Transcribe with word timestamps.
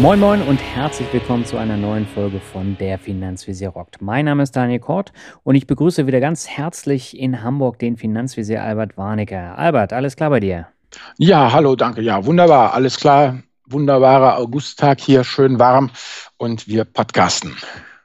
Moin 0.00 0.18
Moin 0.18 0.40
und 0.40 0.56
herzlich 0.56 1.12
willkommen 1.12 1.44
zu 1.44 1.58
einer 1.58 1.76
neuen 1.76 2.06
Folge 2.06 2.40
von 2.40 2.74
Der 2.78 2.98
Finanzvisier 2.98 3.68
rockt. 3.68 4.00
Mein 4.00 4.24
Name 4.24 4.42
ist 4.42 4.56
Daniel 4.56 4.78
Kort 4.78 5.12
und 5.42 5.56
ich 5.56 5.66
begrüße 5.66 6.06
wieder 6.06 6.20
ganz 6.20 6.48
herzlich 6.48 7.18
in 7.18 7.42
Hamburg 7.42 7.78
den 7.78 7.98
Finanzvisier 7.98 8.62
Albert 8.62 8.96
Warnecke. 8.96 9.38
Albert, 9.38 9.92
alles 9.92 10.16
klar 10.16 10.30
bei 10.30 10.40
dir? 10.40 10.68
Ja, 11.18 11.52
hallo, 11.52 11.76
danke. 11.76 12.00
Ja, 12.00 12.24
wunderbar, 12.24 12.72
alles 12.72 12.98
klar. 12.98 13.42
Wunderbarer 13.66 14.38
Augusttag 14.38 15.00
hier, 15.02 15.22
schön 15.22 15.58
warm 15.58 15.90
und 16.38 16.66
wir 16.66 16.86
podcasten. 16.86 17.54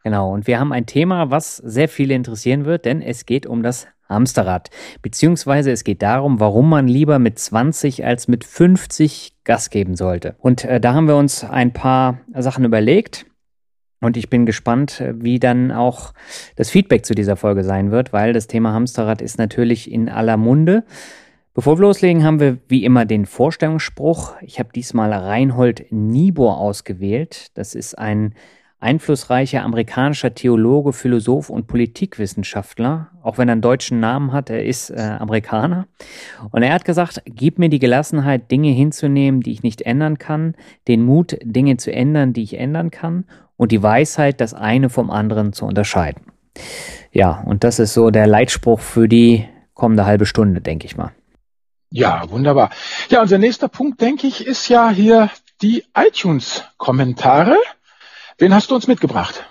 Genau, 0.04 0.34
und 0.34 0.48
wir 0.48 0.60
haben 0.60 0.74
ein 0.74 0.88
Thema, 0.88 1.32
was 1.32 1.56
sehr 1.56 1.88
viele 1.88 2.14
interessieren 2.14 2.66
wird, 2.66 2.84
denn 2.84 3.02
es 3.02 3.26
geht 3.26 3.46
um 3.46 3.64
das 3.64 3.88
Hamsterrad. 4.10 4.70
Beziehungsweise 5.02 5.72
es 5.72 5.84
geht 5.84 6.02
darum, 6.02 6.40
warum 6.40 6.70
man 6.70 6.88
lieber 6.88 7.20
mit 7.20 7.40
20 7.40 8.06
als 8.06 8.28
mit 8.28 8.44
50 8.44 9.36
Gas 9.44 9.70
geben 9.70 9.96
sollte. 9.96 10.36
Und 10.40 10.64
äh, 10.64 10.80
da 10.80 10.94
haben 10.94 11.08
wir 11.08 11.16
uns 11.16 11.44
ein 11.44 11.74
paar 11.74 12.20
Sachen 12.34 12.66
überlegt. 12.66 13.26
Und 14.02 14.18
ich 14.18 14.30
bin 14.30 14.46
gespannt, 14.46 15.02
äh, 15.02 15.14
wie 15.18 15.40
dann 15.40 15.72
auch 15.72 16.14
das 16.56 16.70
Feedback 16.70 17.06
zu 17.06 17.16
dieser 17.16 17.36
Folge 17.36 17.64
sein 17.64 17.92
wird, 17.92 18.14
weil 18.14 18.34
das 18.34 18.48
Thema 18.48 18.74
Hamsterrad 18.74 19.22
ist 19.22 19.38
natürlich 19.38 19.92
in 19.92 20.10
aller 20.10 20.38
Munde. 20.38 20.84
Bevor 21.54 21.78
wir 21.78 21.84
loslegen, 21.84 22.24
haben 22.24 22.42
wir 22.42 22.58
wie 22.68 22.84
immer 22.84 23.06
den 23.06 23.26
Vorstellungsspruch. 23.26 24.34
Ich 24.42 24.60
habe 24.60 24.70
diesmal 24.76 25.14
Reinhold 25.14 25.86
Niebuhr 25.90 26.58
ausgewählt. 26.58 27.48
Das 27.54 27.76
ist 27.76 27.98
ein 27.98 28.34
einflussreicher 28.80 29.64
amerikanischer 29.64 30.34
Theologe, 30.34 30.94
Philosoph 30.94 31.50
und 31.50 31.68
Politikwissenschaftler, 31.68 33.10
auch 33.24 33.38
wenn 33.38 33.48
er 33.48 33.54
einen 33.54 33.62
deutschen 33.62 34.00
Namen 34.00 34.32
hat, 34.32 34.50
er 34.50 34.64
ist 34.64 34.90
äh, 34.90 35.18
Amerikaner. 35.20 35.88
Und 36.52 36.62
er 36.62 36.74
hat 36.74 36.86
gesagt, 36.86 37.22
gib 37.26 37.58
mir 37.58 37.70
die 37.70 37.80
Gelassenheit, 37.80 38.52
Dinge 38.52 38.70
hinzunehmen, 38.70 39.42
die 39.42 39.52
ich 39.52 39.64
nicht 39.64 39.82
ändern 39.82 40.18
kann, 40.18 40.56
den 40.88 41.04
Mut, 41.04 41.38
Dinge 41.44 41.78
zu 41.78 41.92
ändern, 41.92 42.34
die 42.34 42.44
ich 42.44 42.58
ändern 42.58 42.92
kann, 42.92 43.26
und 43.58 43.72
die 43.72 43.82
Weisheit, 43.82 44.42
das 44.42 44.54
eine 44.54 44.90
vom 44.90 45.10
anderen 45.10 45.54
zu 45.54 45.66
unterscheiden. 45.66 46.24
Ja, 47.12 47.42
und 47.46 47.64
das 47.64 47.80
ist 47.80 47.94
so 47.94 48.10
der 48.12 48.28
Leitspruch 48.28 48.82
für 48.82 49.08
die 49.08 49.46
kommende 49.74 50.06
halbe 50.06 50.26
Stunde, 50.26 50.62
denke 50.62 50.86
ich 50.86 50.98
mal. 50.98 51.12
Ja, 51.90 52.30
wunderbar. 52.30 52.72
Ja, 53.10 53.22
unser 53.22 53.38
nächster 53.38 53.70
Punkt, 53.70 54.02
denke 54.02 54.28
ich, 54.28 54.46
ist 54.46 54.68
ja 54.68 54.90
hier 54.90 55.30
die 55.62 55.86
iTunes-Kommentare. 55.96 57.56
Wen 58.38 58.54
hast 58.54 58.70
du 58.70 58.76
uns 58.76 58.88
mitgebracht? 58.88 59.46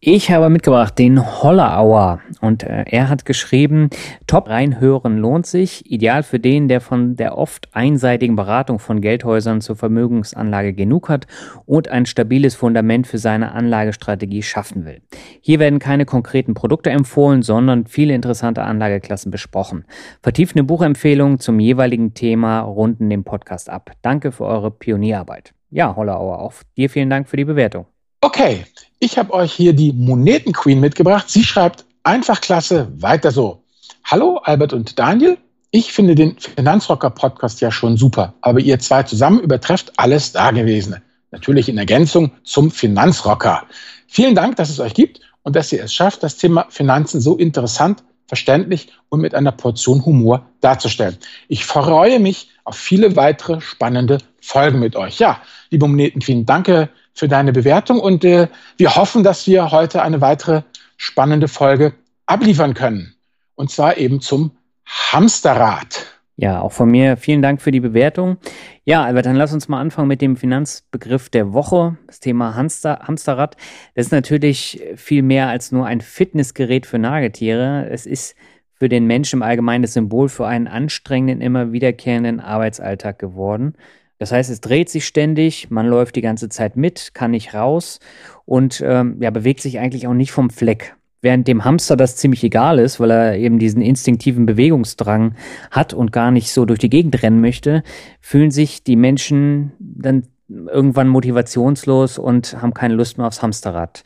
Ich 0.00 0.30
habe 0.32 0.48
mitgebracht 0.48 0.98
den 0.98 1.24
Hollerauer 1.24 2.20
und 2.40 2.64
äh, 2.64 2.84
er 2.86 3.08
hat 3.08 3.24
geschrieben, 3.24 3.90
top 4.26 4.48
reinhören 4.48 5.18
lohnt 5.18 5.46
sich, 5.46 5.88
ideal 5.90 6.24
für 6.24 6.40
den, 6.40 6.66
der 6.66 6.80
von 6.80 7.14
der 7.14 7.38
oft 7.38 7.74
einseitigen 7.76 8.34
Beratung 8.34 8.80
von 8.80 9.00
Geldhäusern 9.00 9.60
zur 9.60 9.76
Vermögensanlage 9.76 10.72
genug 10.72 11.08
hat 11.08 11.28
und 11.64 11.88
ein 11.88 12.06
stabiles 12.06 12.56
Fundament 12.56 13.06
für 13.06 13.18
seine 13.18 13.52
Anlagestrategie 13.52 14.42
schaffen 14.42 14.84
will. 14.84 15.00
Hier 15.40 15.60
werden 15.60 15.78
keine 15.78 16.04
konkreten 16.04 16.54
Produkte 16.54 16.90
empfohlen, 16.90 17.42
sondern 17.42 17.86
viele 17.86 18.14
interessante 18.14 18.62
Anlageklassen 18.62 19.30
besprochen. 19.30 19.84
Vertiefende 20.22 20.64
Buchempfehlungen 20.64 21.38
zum 21.38 21.60
jeweiligen 21.60 22.14
Thema 22.14 22.60
runden 22.60 23.10
den 23.10 23.22
Podcast 23.22 23.70
ab. 23.70 23.92
Danke 24.02 24.32
für 24.32 24.44
eure 24.44 24.72
Pionierarbeit. 24.72 25.54
Ja, 25.70 25.94
Hollerauer, 25.94 26.40
auch 26.40 26.54
dir 26.76 26.90
vielen 26.90 27.10
Dank 27.10 27.28
für 27.28 27.36
die 27.36 27.44
Bewertung. 27.44 27.86
Okay, 28.20 28.66
ich 28.98 29.16
habe 29.16 29.32
euch 29.32 29.52
hier 29.52 29.72
die 29.72 29.92
Moneten 29.92 30.52
Queen 30.52 30.80
mitgebracht. 30.80 31.30
Sie 31.30 31.44
schreibt 31.44 31.84
einfach 32.02 32.40
klasse, 32.40 32.88
weiter 32.96 33.30
so. 33.30 33.62
Hallo 34.02 34.38
Albert 34.42 34.72
und 34.72 34.98
Daniel. 34.98 35.38
Ich 35.70 35.92
finde 35.92 36.16
den 36.16 36.36
Finanzrocker 36.36 37.10
Podcast 37.10 37.60
ja 37.60 37.70
schon 37.70 37.96
super, 37.96 38.34
aber 38.40 38.58
ihr 38.58 38.80
zwei 38.80 39.04
zusammen 39.04 39.38
übertrefft 39.38 39.92
alles 39.98 40.32
Dagewesene. 40.32 41.00
Natürlich 41.30 41.68
in 41.68 41.78
Ergänzung 41.78 42.32
zum 42.42 42.72
Finanzrocker. 42.72 43.62
Vielen 44.08 44.34
Dank, 44.34 44.56
dass 44.56 44.70
es 44.70 44.80
euch 44.80 44.94
gibt 44.94 45.20
und 45.44 45.54
dass 45.54 45.72
ihr 45.72 45.84
es 45.84 45.94
schafft, 45.94 46.24
das 46.24 46.36
Thema 46.36 46.66
Finanzen 46.70 47.20
so 47.20 47.36
interessant, 47.36 48.02
verständlich 48.26 48.88
und 49.10 49.20
mit 49.20 49.36
einer 49.36 49.52
Portion 49.52 50.04
Humor 50.04 50.44
darzustellen. 50.60 51.18
Ich 51.46 51.64
freue 51.64 52.18
mich 52.18 52.50
auf 52.64 52.74
viele 52.74 53.14
weitere 53.14 53.60
spannende 53.60 54.18
Folgen 54.40 54.80
mit 54.80 54.96
euch. 54.96 55.20
Ja, 55.20 55.40
liebe 55.70 55.86
Moneten 55.86 56.18
Queen, 56.18 56.46
danke 56.46 56.88
für 57.18 57.28
deine 57.28 57.52
Bewertung 57.52 58.00
und 58.00 58.24
äh, 58.24 58.48
wir 58.76 58.96
hoffen, 58.96 59.24
dass 59.24 59.46
wir 59.46 59.70
heute 59.70 60.02
eine 60.02 60.20
weitere 60.20 60.62
spannende 60.96 61.48
Folge 61.48 61.94
abliefern 62.26 62.74
können. 62.74 63.14
Und 63.54 63.70
zwar 63.70 63.96
eben 63.96 64.20
zum 64.20 64.52
Hamsterrad. 64.86 66.06
Ja, 66.36 66.60
auch 66.60 66.70
von 66.70 66.88
mir 66.88 67.16
vielen 67.16 67.42
Dank 67.42 67.60
für 67.60 67.72
die 67.72 67.80
Bewertung. 67.80 68.36
Ja, 68.84 69.02
Albert, 69.02 69.26
dann 69.26 69.34
lass 69.34 69.52
uns 69.52 69.66
mal 69.66 69.80
anfangen 69.80 70.06
mit 70.06 70.22
dem 70.22 70.36
Finanzbegriff 70.36 71.28
der 71.28 71.52
Woche, 71.52 71.98
das 72.06 72.20
Thema 72.20 72.54
Hamster, 72.54 73.00
Hamsterrad. 73.02 73.56
Das 73.96 74.06
ist 74.06 74.12
natürlich 74.12 74.80
viel 74.94 75.22
mehr 75.22 75.48
als 75.48 75.72
nur 75.72 75.86
ein 75.86 76.00
Fitnessgerät 76.00 76.86
für 76.86 77.00
Nagetiere. 77.00 77.88
Es 77.90 78.06
ist 78.06 78.36
für 78.74 78.88
den 78.88 79.06
Menschen 79.06 79.40
im 79.40 79.42
Allgemeinen 79.42 79.82
das 79.82 79.94
Symbol 79.94 80.28
für 80.28 80.46
einen 80.46 80.68
anstrengenden, 80.68 81.40
immer 81.40 81.72
wiederkehrenden 81.72 82.38
Arbeitsalltag 82.38 83.18
geworden. 83.18 83.74
Das 84.18 84.32
heißt, 84.32 84.50
es 84.50 84.60
dreht 84.60 84.88
sich 84.90 85.06
ständig, 85.06 85.70
man 85.70 85.86
läuft 85.86 86.16
die 86.16 86.22
ganze 86.22 86.48
Zeit 86.48 86.76
mit, 86.76 87.14
kann 87.14 87.30
nicht 87.30 87.54
raus 87.54 88.00
und 88.44 88.82
ähm, 88.84 89.16
ja, 89.20 89.30
bewegt 89.30 89.60
sich 89.60 89.78
eigentlich 89.78 90.06
auch 90.06 90.14
nicht 90.14 90.32
vom 90.32 90.50
Fleck. 90.50 90.96
Während 91.20 91.48
dem 91.48 91.64
Hamster 91.64 91.96
das 91.96 92.16
ziemlich 92.16 92.44
egal 92.44 92.78
ist, 92.78 93.00
weil 93.00 93.10
er 93.10 93.36
eben 93.36 93.58
diesen 93.58 93.82
instinktiven 93.82 94.46
Bewegungsdrang 94.46 95.34
hat 95.70 95.92
und 95.92 96.12
gar 96.12 96.30
nicht 96.30 96.52
so 96.52 96.64
durch 96.64 96.78
die 96.78 96.90
Gegend 96.90 97.22
rennen 97.22 97.40
möchte, 97.40 97.82
fühlen 98.20 98.52
sich 98.52 98.84
die 98.84 98.96
Menschen 98.96 99.72
dann 99.78 100.24
irgendwann 100.48 101.08
motivationslos 101.08 102.18
und 102.18 102.60
haben 102.62 102.72
keine 102.72 102.94
Lust 102.94 103.18
mehr 103.18 103.26
aufs 103.26 103.42
Hamsterrad. 103.42 104.02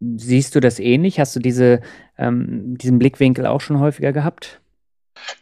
Siehst 0.00 0.54
du 0.54 0.60
das 0.60 0.78
ähnlich? 0.80 1.18
Hast 1.18 1.34
du 1.34 1.40
diese, 1.40 1.80
ähm, 2.18 2.76
diesen 2.76 2.98
Blickwinkel 2.98 3.46
auch 3.46 3.60
schon 3.60 3.80
häufiger 3.80 4.12
gehabt? 4.12 4.60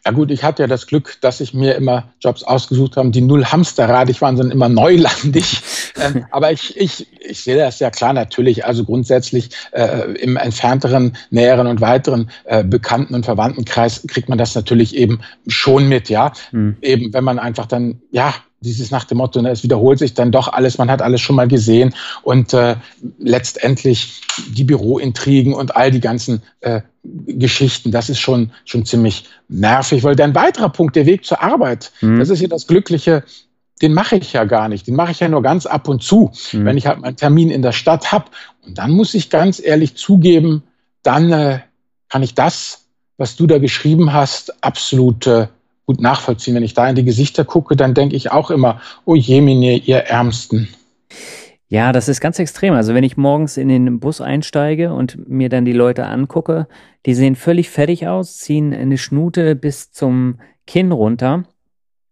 Ja 0.05 0.11
gut, 0.11 0.31
ich 0.31 0.43
hatte 0.43 0.63
ja 0.63 0.67
das 0.67 0.87
Glück, 0.87 1.17
dass 1.21 1.39
ich 1.39 1.53
mir 1.53 1.75
immer 1.75 2.09
Jobs 2.19 2.43
ausgesucht 2.43 2.97
habe, 2.97 3.09
die 3.09 3.21
null 3.21 3.45
hamsterradig 3.45 4.21
waren, 4.21 4.37
sondern 4.37 4.55
immer 4.55 4.69
neulandig. 4.69 5.61
ähm, 6.01 6.25
aber 6.31 6.51
ich, 6.51 6.77
ich, 6.77 7.07
ich 7.19 7.43
sehe 7.43 7.57
das 7.57 7.79
ja 7.79 7.89
klar 7.89 8.13
natürlich. 8.13 8.65
Also 8.65 8.83
grundsätzlich 8.83 9.49
äh, 9.71 10.11
im 10.15 10.37
entfernteren, 10.37 11.15
näheren 11.29 11.67
und 11.67 11.81
weiteren 11.81 12.29
äh, 12.45 12.63
Bekannten- 12.63 13.15
und 13.15 13.25
Verwandtenkreis 13.25 14.05
kriegt 14.07 14.29
man 14.29 14.37
das 14.37 14.55
natürlich 14.55 14.95
eben 14.95 15.21
schon 15.47 15.87
mit, 15.87 16.09
ja. 16.09 16.33
Mhm. 16.51 16.77
Eben, 16.81 17.13
wenn 17.13 17.23
man 17.23 17.39
einfach 17.39 17.65
dann, 17.65 18.01
ja, 18.11 18.33
dieses 18.63 18.91
nach 18.91 19.03
dem 19.03 19.19
Motto, 19.19 19.41
ne, 19.41 19.51
es 19.51 19.63
wiederholt 19.63 19.99
sich 19.99 20.13
dann 20.13 20.31
doch 20.31 20.47
alles, 20.47 20.77
man 20.77 20.89
hat 20.89 21.01
alles 21.01 21.21
schon 21.21 21.35
mal 21.35 21.47
gesehen 21.47 21.93
und 22.23 22.53
äh, 22.53 22.75
letztendlich 23.19 24.21
die 24.49 24.63
Bürointrigen 24.63 25.53
und 25.53 25.75
all 25.75 25.91
die 25.91 25.99
ganzen 25.99 26.41
äh, 26.61 26.81
Geschichten, 27.03 27.91
das 27.91 28.09
ist 28.09 28.19
schon, 28.19 28.51
schon 28.65 28.85
ziemlich 28.85 29.25
nervig, 29.49 30.03
weil 30.03 30.19
ein 30.21 30.35
weiterer 30.35 30.69
Punkt, 30.69 30.95
der 30.95 31.05
Weg 31.05 31.25
zur 31.25 31.41
Arbeit, 31.41 31.91
mhm. 32.01 32.19
das 32.19 32.29
ist 32.29 32.41
ja 32.41 32.47
das 32.47 32.65
Glückliche, 32.67 33.23
den 33.81 33.93
mache 33.93 34.15
ich 34.15 34.33
ja 34.33 34.45
gar 34.45 34.69
nicht, 34.69 34.87
den 34.87 34.95
mache 34.95 35.11
ich 35.11 35.19
ja 35.19 35.27
nur 35.27 35.41
ganz 35.41 35.65
ab 35.65 35.87
und 35.89 36.01
zu, 36.01 36.31
mhm. 36.53 36.65
wenn 36.65 36.77
ich 36.77 36.87
halt 36.87 37.01
meinen 37.01 37.17
Termin 37.17 37.51
in 37.51 37.61
der 37.61 37.73
Stadt 37.73 38.11
habe. 38.11 38.25
Und 38.65 38.77
dann 38.77 38.91
muss 38.91 39.13
ich 39.13 39.29
ganz 39.29 39.61
ehrlich 39.63 39.95
zugeben, 39.95 40.63
dann 41.01 41.31
äh, 41.33 41.59
kann 42.07 42.23
ich 42.23 42.33
das, 42.33 42.85
was 43.17 43.35
du 43.35 43.45
da 43.45 43.57
geschrieben 43.57 44.13
hast, 44.13 44.63
absolut 44.63 45.27
gut 45.85 46.01
nachvollziehen. 46.01 46.55
Wenn 46.55 46.63
ich 46.63 46.73
da 46.73 46.87
in 46.87 46.95
die 46.95 47.05
Gesichter 47.05 47.45
gucke, 47.45 47.75
dann 47.75 47.93
denke 47.93 48.15
ich 48.15 48.31
auch 48.31 48.51
immer, 48.51 48.81
oh 49.05 49.15
Jemine, 49.15 49.77
ihr 49.77 49.99
Ärmsten. 49.99 50.69
Ja, 51.67 51.91
das 51.91 52.07
ist 52.07 52.21
ganz 52.21 52.37
extrem. 52.37 52.73
Also 52.73 52.93
wenn 52.93 53.03
ich 53.03 53.17
morgens 53.17 53.57
in 53.57 53.67
den 53.67 53.99
Bus 53.99 54.21
einsteige 54.21 54.93
und 54.93 55.27
mir 55.27 55.49
dann 55.49 55.65
die 55.65 55.73
Leute 55.73 56.05
angucke, 56.05 56.67
die 57.05 57.15
sehen 57.15 57.35
völlig 57.35 57.69
fertig 57.69 58.07
aus, 58.07 58.37
ziehen 58.37 58.73
eine 58.73 58.97
Schnute 58.97 59.55
bis 59.55 59.91
zum 59.91 60.39
Kinn 60.67 60.91
runter 60.91 61.45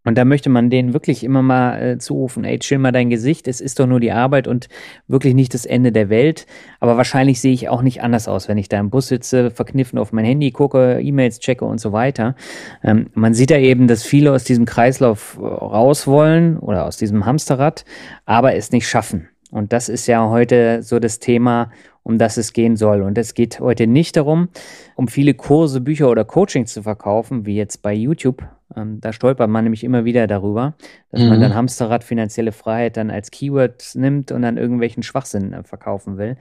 und 0.04 0.18
da 0.18 0.24
möchte 0.24 0.50
man 0.50 0.68
denen 0.68 0.94
wirklich 0.94 1.22
immer 1.22 1.42
mal 1.42 1.80
äh, 1.80 1.98
zurufen, 1.98 2.44
ey, 2.44 2.58
chill 2.58 2.78
mal 2.78 2.92
dein 2.92 3.10
Gesicht, 3.10 3.46
es 3.46 3.60
ist 3.60 3.78
doch 3.78 3.86
nur 3.86 4.00
die 4.00 4.10
Arbeit 4.10 4.48
und 4.48 4.68
wirklich 5.06 5.34
nicht 5.34 5.54
das 5.54 5.64
Ende 5.64 5.92
der 5.92 6.08
Welt. 6.08 6.46
Aber 6.80 6.96
wahrscheinlich 6.96 7.40
sehe 7.40 7.52
ich 7.52 7.68
auch 7.68 7.82
nicht 7.82 8.02
anders 8.02 8.26
aus, 8.26 8.48
wenn 8.48 8.58
ich 8.58 8.68
da 8.68 8.80
im 8.80 8.90
Bus 8.90 9.08
sitze, 9.08 9.50
verkniffen 9.50 9.98
auf 9.98 10.12
mein 10.12 10.24
Handy 10.24 10.50
gucke, 10.50 11.00
E-Mails 11.00 11.38
checke 11.38 11.64
und 11.64 11.80
so 11.80 11.92
weiter. 11.92 12.34
Ähm, 12.82 13.10
man 13.14 13.34
sieht 13.34 13.50
da 13.50 13.58
eben, 13.58 13.86
dass 13.86 14.02
viele 14.02 14.32
aus 14.32 14.44
diesem 14.44 14.64
Kreislauf 14.64 15.38
äh, 15.40 15.44
raus 15.44 16.06
wollen 16.06 16.58
oder 16.58 16.84
aus 16.86 16.96
diesem 16.96 17.24
Hamsterrad, 17.24 17.84
aber 18.26 18.54
es 18.54 18.72
nicht 18.72 18.88
schaffen. 18.88 19.28
Und 19.52 19.72
das 19.72 19.88
ist 19.88 20.06
ja 20.06 20.28
heute 20.30 20.82
so 20.82 20.98
das 20.98 21.18
Thema, 21.18 21.70
um 22.02 22.18
das 22.18 22.38
es 22.38 22.52
gehen 22.52 22.74
soll. 22.76 23.02
Und 23.02 23.18
es 23.18 23.34
geht 23.34 23.60
heute 23.60 23.86
nicht 23.86 24.16
darum, 24.16 24.48
um 24.96 25.08
viele 25.08 25.34
Kurse, 25.34 25.80
Bücher 25.80 26.10
oder 26.10 26.24
Coachings 26.24 26.72
zu 26.72 26.82
verkaufen, 26.82 27.46
wie 27.46 27.54
jetzt 27.54 27.82
bei 27.82 27.92
YouTube. 27.92 28.42
Ähm, 28.76 29.00
da 29.00 29.12
stolpert 29.12 29.50
man 29.50 29.64
nämlich 29.64 29.84
immer 29.84 30.04
wieder 30.04 30.26
darüber, 30.26 30.74
dass 31.10 31.20
mhm. 31.20 31.28
man 31.28 31.40
dann 31.40 31.54
Hamsterrad 31.54 32.04
finanzielle 32.04 32.52
Freiheit 32.52 32.96
dann 32.96 33.10
als 33.10 33.30
Keyword 33.30 33.92
nimmt 33.94 34.32
und 34.32 34.42
dann 34.42 34.56
irgendwelchen 34.56 35.02
Schwachsinn 35.02 35.52
äh, 35.52 35.62
verkaufen 35.64 36.18
will. 36.18 36.36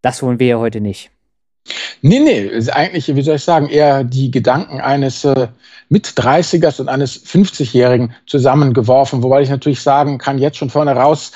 Das 0.00 0.22
wollen 0.22 0.40
wir 0.40 0.46
ja 0.46 0.58
heute 0.58 0.80
nicht. 0.80 1.10
Nee, 2.00 2.18
nee, 2.18 2.40
ist 2.40 2.72
eigentlich, 2.72 3.14
wie 3.14 3.22
soll 3.22 3.36
ich 3.36 3.44
sagen, 3.44 3.68
eher 3.68 4.02
die 4.02 4.32
Gedanken 4.32 4.80
eines 4.80 5.24
äh, 5.24 5.48
Mit-30ers 5.88 6.80
und 6.80 6.88
eines 6.88 7.24
50-Jährigen 7.24 8.14
zusammengeworfen, 8.26 9.22
wobei 9.22 9.42
ich 9.42 9.50
natürlich 9.50 9.80
sagen 9.80 10.18
kann, 10.18 10.38
jetzt 10.38 10.56
schon 10.56 10.70
vorne 10.70 10.96
raus, 10.96 11.30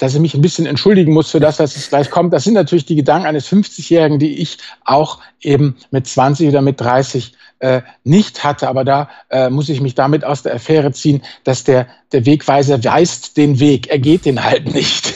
dass 0.00 0.14
ich 0.14 0.20
mich 0.20 0.34
ein 0.34 0.42
bisschen 0.42 0.66
entschuldigen 0.66 1.12
muss 1.12 1.30
für 1.30 1.40
das, 1.40 1.58
was 1.58 1.74
jetzt 1.74 1.90
gleich 1.90 2.10
kommt. 2.10 2.32
Das 2.32 2.44
sind 2.44 2.54
natürlich 2.54 2.86
die 2.86 2.96
Gedanken 2.96 3.26
eines 3.26 3.48
50-Jährigen, 3.48 4.18
die 4.18 4.38
ich 4.38 4.58
auch 4.84 5.18
eben 5.40 5.76
mit 5.90 6.06
20 6.06 6.48
oder 6.48 6.62
mit 6.62 6.80
30 6.80 7.34
äh, 7.60 7.82
nicht 8.04 8.44
hatte. 8.44 8.68
Aber 8.68 8.84
da 8.84 9.08
äh, 9.30 9.50
muss 9.50 9.68
ich 9.68 9.80
mich 9.80 9.94
damit 9.94 10.24
aus 10.24 10.42
der 10.42 10.54
Affäre 10.54 10.92
ziehen, 10.92 11.22
dass 11.44 11.64
der, 11.64 11.88
der 12.12 12.26
Wegweiser 12.26 12.82
weist 12.84 13.36
den 13.36 13.60
Weg. 13.60 13.88
Er 13.88 13.98
geht 13.98 14.24
den 14.24 14.44
halt 14.44 14.72
nicht. 14.72 15.14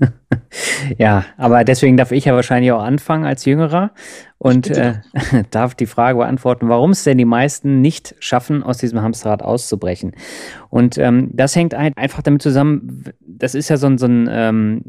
ja, 0.98 1.24
aber 1.36 1.64
deswegen 1.64 1.96
darf 1.96 2.12
ich 2.12 2.24
ja 2.26 2.34
wahrscheinlich 2.34 2.72
auch 2.72 2.82
anfangen 2.82 3.24
als 3.24 3.44
Jüngerer 3.44 3.92
und 4.38 4.68
äh, 4.70 4.94
darf 5.50 5.74
die 5.74 5.86
Frage 5.86 6.18
beantworten, 6.18 6.68
warum 6.68 6.90
es 6.90 7.04
denn 7.04 7.18
die 7.18 7.24
meisten 7.24 7.80
nicht 7.80 8.14
schaffen, 8.18 8.62
aus 8.62 8.78
diesem 8.78 9.02
Hamsterrad 9.02 9.42
auszubrechen. 9.42 10.12
Und 10.70 10.98
ähm, 10.98 11.30
das 11.32 11.56
hängt 11.56 11.74
einfach 11.74 12.22
damit 12.22 12.42
zusammen, 12.42 13.04
das 13.20 13.54
ist 13.54 13.68
ja 13.68 13.76
so 13.76 13.86
ein, 13.86 13.98
so 13.98 14.06
ein 14.06 14.28
ähm, 14.30 14.82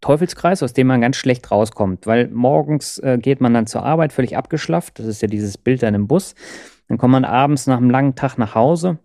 Teufelskreis, 0.00 0.62
aus 0.62 0.72
dem 0.72 0.86
man 0.86 1.00
ganz 1.00 1.16
schlecht 1.16 1.50
rauskommt, 1.50 2.06
weil 2.06 2.28
morgens 2.28 2.98
äh, 2.98 3.18
geht 3.20 3.40
man 3.40 3.54
dann 3.54 3.66
zur 3.66 3.84
Arbeit 3.84 4.12
völlig 4.12 4.36
abgeschlafft, 4.36 4.98
das 4.98 5.06
ist 5.06 5.22
ja 5.22 5.28
dieses 5.28 5.58
Bild 5.58 5.82
dann 5.82 5.94
im 5.94 6.06
Bus, 6.06 6.34
dann 6.88 6.98
kommt 6.98 7.12
man 7.12 7.24
abends 7.24 7.66
nach 7.66 7.78
einem 7.78 7.90
langen 7.90 8.14
Tag 8.14 8.38
nach 8.38 8.54
Hause, 8.54 8.98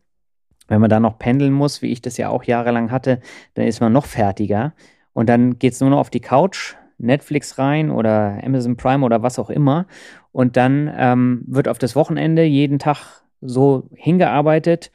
wenn 0.68 0.80
man 0.80 0.90
dann 0.90 1.02
noch 1.02 1.20
pendeln 1.20 1.52
muss, 1.52 1.82
wie 1.82 1.92
ich 1.92 2.02
das 2.02 2.18
ja 2.18 2.30
auch 2.30 2.46
jahrelang 2.46 2.92
hatte, 2.92 3.20
dann 3.56 3.66
ist 3.66 3.82
man 3.82 3.92
noch 3.92 4.06
fertiger 4.06 4.74
und 5.14 5.30
dann 5.30 5.60
geht 5.60 5.74
es 5.74 5.82
nur 5.82 5.90
noch 5.90 6.00
auf 6.00 6.10
die 6.10 6.20
Couch, 6.20 6.76
Netflix 6.98 7.58
rein 7.58 7.90
oder 7.90 8.40
Amazon 8.44 8.78
Prime 8.78 9.06
oder 9.06 9.24
was 9.24 9.40
auch 9.40 9.50
immer. 9.50 9.88
Und 10.32 10.56
dann 10.56 10.92
ähm, 10.96 11.44
wird 11.48 11.68
auf 11.68 11.80
das 11.80 11.96
Wochenende 11.96 12.44
jeden 12.44 12.80
Tag 12.80 13.24
so 13.42 13.90
hingearbeitet. 13.96 14.92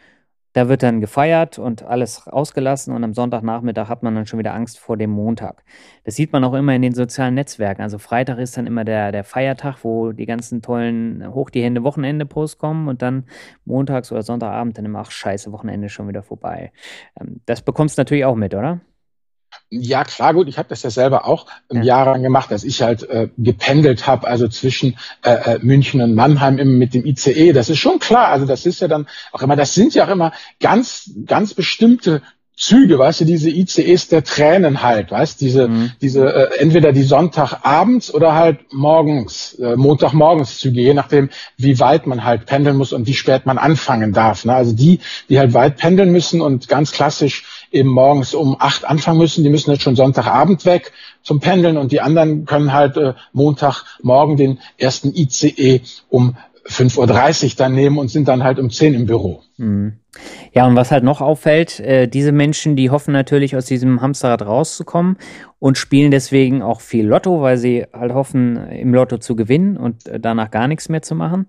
Da 0.53 0.71
wird 0.71 0.83
dann 0.83 1.03
gefeiert 1.03 1.59
und 1.59 1.83
alles 1.83 2.27
ausgelassen 2.29 2.95
und 2.95 3.05
am 3.05 3.13
Sonntagnachmittag 3.13 3.91
hat 3.91 4.03
man 4.03 4.15
dann 4.15 4.25
schon 4.25 4.39
wieder 4.39 4.55
Angst 4.55 4.79
vor 4.79 4.97
dem 4.97 5.11
Montag. 5.11 5.63
Das 6.05 6.17
sieht 6.17 6.33
man 6.33 6.45
auch 6.45 6.55
immer 6.55 6.75
in 6.75 6.81
den 6.81 6.95
sozialen 6.95 7.35
Netzwerken. 7.35 7.83
Also 7.83 7.99
Freitag 7.99 8.39
ist 8.39 8.57
dann 8.57 8.67
immer 8.67 8.87
der, 8.87 9.13
der 9.13 9.23
Feiertag, 9.23 9.85
wo 9.85 10.13
die 10.13 10.25
ganzen 10.25 10.63
tollen 10.63 11.35
Hoch 11.35 11.51
die 11.51 11.63
Hände 11.63 11.83
Wochenende-Posts 11.83 12.57
kommen 12.57 12.89
und 12.89 13.03
dann 13.03 13.25
montags 13.67 14.11
oder 14.11 14.23
Sonntagabend 14.23 14.79
dann 14.79 14.87
immer, 14.87 15.01
ach 15.01 15.11
scheiße, 15.11 15.53
Wochenende 15.53 15.91
schon 15.91 16.09
wieder 16.09 16.23
vorbei. 16.23 16.73
Ähm, 17.21 17.43
das 17.45 17.61
bekommst 17.61 17.99
du 17.99 18.01
natürlich 18.01 18.25
auch 18.25 18.37
mit, 18.37 18.55
oder? 18.55 18.81
Ja, 19.69 20.05
klar, 20.05 20.33
gut, 20.33 20.49
ich 20.49 20.59
habe 20.59 20.69
das 20.69 20.85
ja 20.85 20.91
selber 20.91 21.27
auch 21.27 21.47
ja. 21.73 21.83
Jahre 21.83 22.21
gemacht, 22.21 22.53
dass 22.53 22.63
ich 22.63 22.83
halt 22.83 23.03
äh, 23.09 23.29
gependelt 23.37 24.07
habe, 24.07 24.29
also 24.29 24.47
zwischen 24.47 24.97
äh, 25.23 25.31
äh, 25.55 25.59
München 25.61 26.01
und 26.01 26.15
Mannheim 26.15 26.59
immer 26.59 26.73
mit 26.73 26.95
dem 26.95 27.05
ICE. 27.05 27.53
Das 27.53 27.69
ist 27.69 27.79
schon 27.79 27.99
klar. 27.99 28.29
Also 28.29 28.47
das 28.47 28.65
ist 28.65 28.81
ja 28.81 28.87
dann 28.87 29.09
auch 29.33 29.43
immer, 29.43 29.57
das 29.57 29.75
sind 29.75 29.95
ja 29.95 30.07
auch 30.07 30.11
immer 30.11 30.33
ganz, 30.61 31.11
ganz 31.27 31.53
bestimmte 31.55 32.23
Züge, 32.57 32.99
weißt 32.99 33.21
du, 33.21 33.25
diese 33.27 33.51
ICEs 33.51 34.09
der 34.09 34.25
Tränen 34.25 34.83
halt, 34.83 35.11
weißt 35.11 35.39
diese, 35.43 35.69
mhm. 35.69 35.93
diese 36.01 36.25
äh, 36.33 36.59
entweder 36.59 36.93
die 36.93 37.03
Sonntagabends 37.03 38.13
oder 38.15 38.35
halt 38.35 38.73
morgens, 38.73 39.55
äh, 39.61 39.77
Montagmorgens 39.77 40.59
Züge, 40.61 40.81
je 40.81 40.95
nachdem, 40.95 41.29
wie 41.59 41.79
weit 41.81 42.07
man 42.07 42.25
halt 42.25 42.47
pendeln 42.47 42.79
muss 42.79 42.95
und 42.95 43.07
wie 43.07 43.13
spät 43.13 43.45
man 43.45 43.59
anfangen 43.59 44.15
darf. 44.15 44.47
Ne? 44.47 44.55
Also 44.55 44.73
die, 44.73 45.01
die 45.29 45.39
halt 45.39 45.53
weit 45.53 45.77
pendeln 45.77 46.13
müssen 46.13 46.41
und 46.41 46.67
ganz 46.67 46.93
klassisch 46.93 47.45
eben 47.77 47.91
morgens 47.91 48.35
um 48.35 48.57
acht 48.59 48.85
anfangen 48.85 49.19
müssen, 49.19 49.45
die 49.45 49.51
müssen 49.51 49.71
jetzt 49.71 49.83
schon 49.83 49.97
Sonntagabend 49.97 50.65
weg 50.65 50.93
zum 51.23 51.41
Pendeln 51.41 51.77
und 51.77 51.93
die 51.93 52.01
anderen 52.01 52.45
können 52.45 52.73
halt 52.73 52.97
äh, 52.97 53.15
Montagmorgen 53.33 54.37
den 54.37 54.59
ersten 54.79 55.13
ICE 55.15 55.81
um 56.09 56.37
5.30 56.69 57.45
Uhr 57.45 57.51
dann 57.57 57.75
nehmen 57.75 57.99
und 57.99 58.09
sind 58.09 58.29
dann 58.29 58.43
halt 58.43 58.59
um 58.59 58.71
10 58.71 58.95
im 58.95 59.07
Büro. 59.07 59.43
Mhm. 59.57 59.95
Ja, 60.53 60.67
und 60.67 60.77
was 60.77 60.91
halt 60.91 61.05
noch 61.05 61.21
auffällt, 61.21 61.81
äh, 61.81 62.09
diese 62.09 62.33
Menschen, 62.33 62.77
die 62.77 62.91
hoffen 62.91 63.13
natürlich 63.13 63.57
aus 63.57 63.67
diesem 63.67 64.01
Hamsterrad 64.01 64.43
rauszukommen 64.43 65.17
und 65.59 65.79
spielen 65.79 66.11
deswegen 66.11 66.63
auch 66.63 66.81
viel 66.81 67.07
Lotto, 67.07 67.43
weil 67.43 67.59
sie 67.59 67.85
halt 67.93 68.13
hoffen, 68.15 68.57
im 68.69 68.95
Lotto 68.95 69.19
zu 69.19 69.37
gewinnen 69.37 69.77
und 69.77 70.07
äh, 70.09 70.19
danach 70.19 70.51
gar 70.51 70.69
nichts 70.69 70.89
mehr 70.89 71.03
zu 71.03 71.15
machen. 71.15 71.47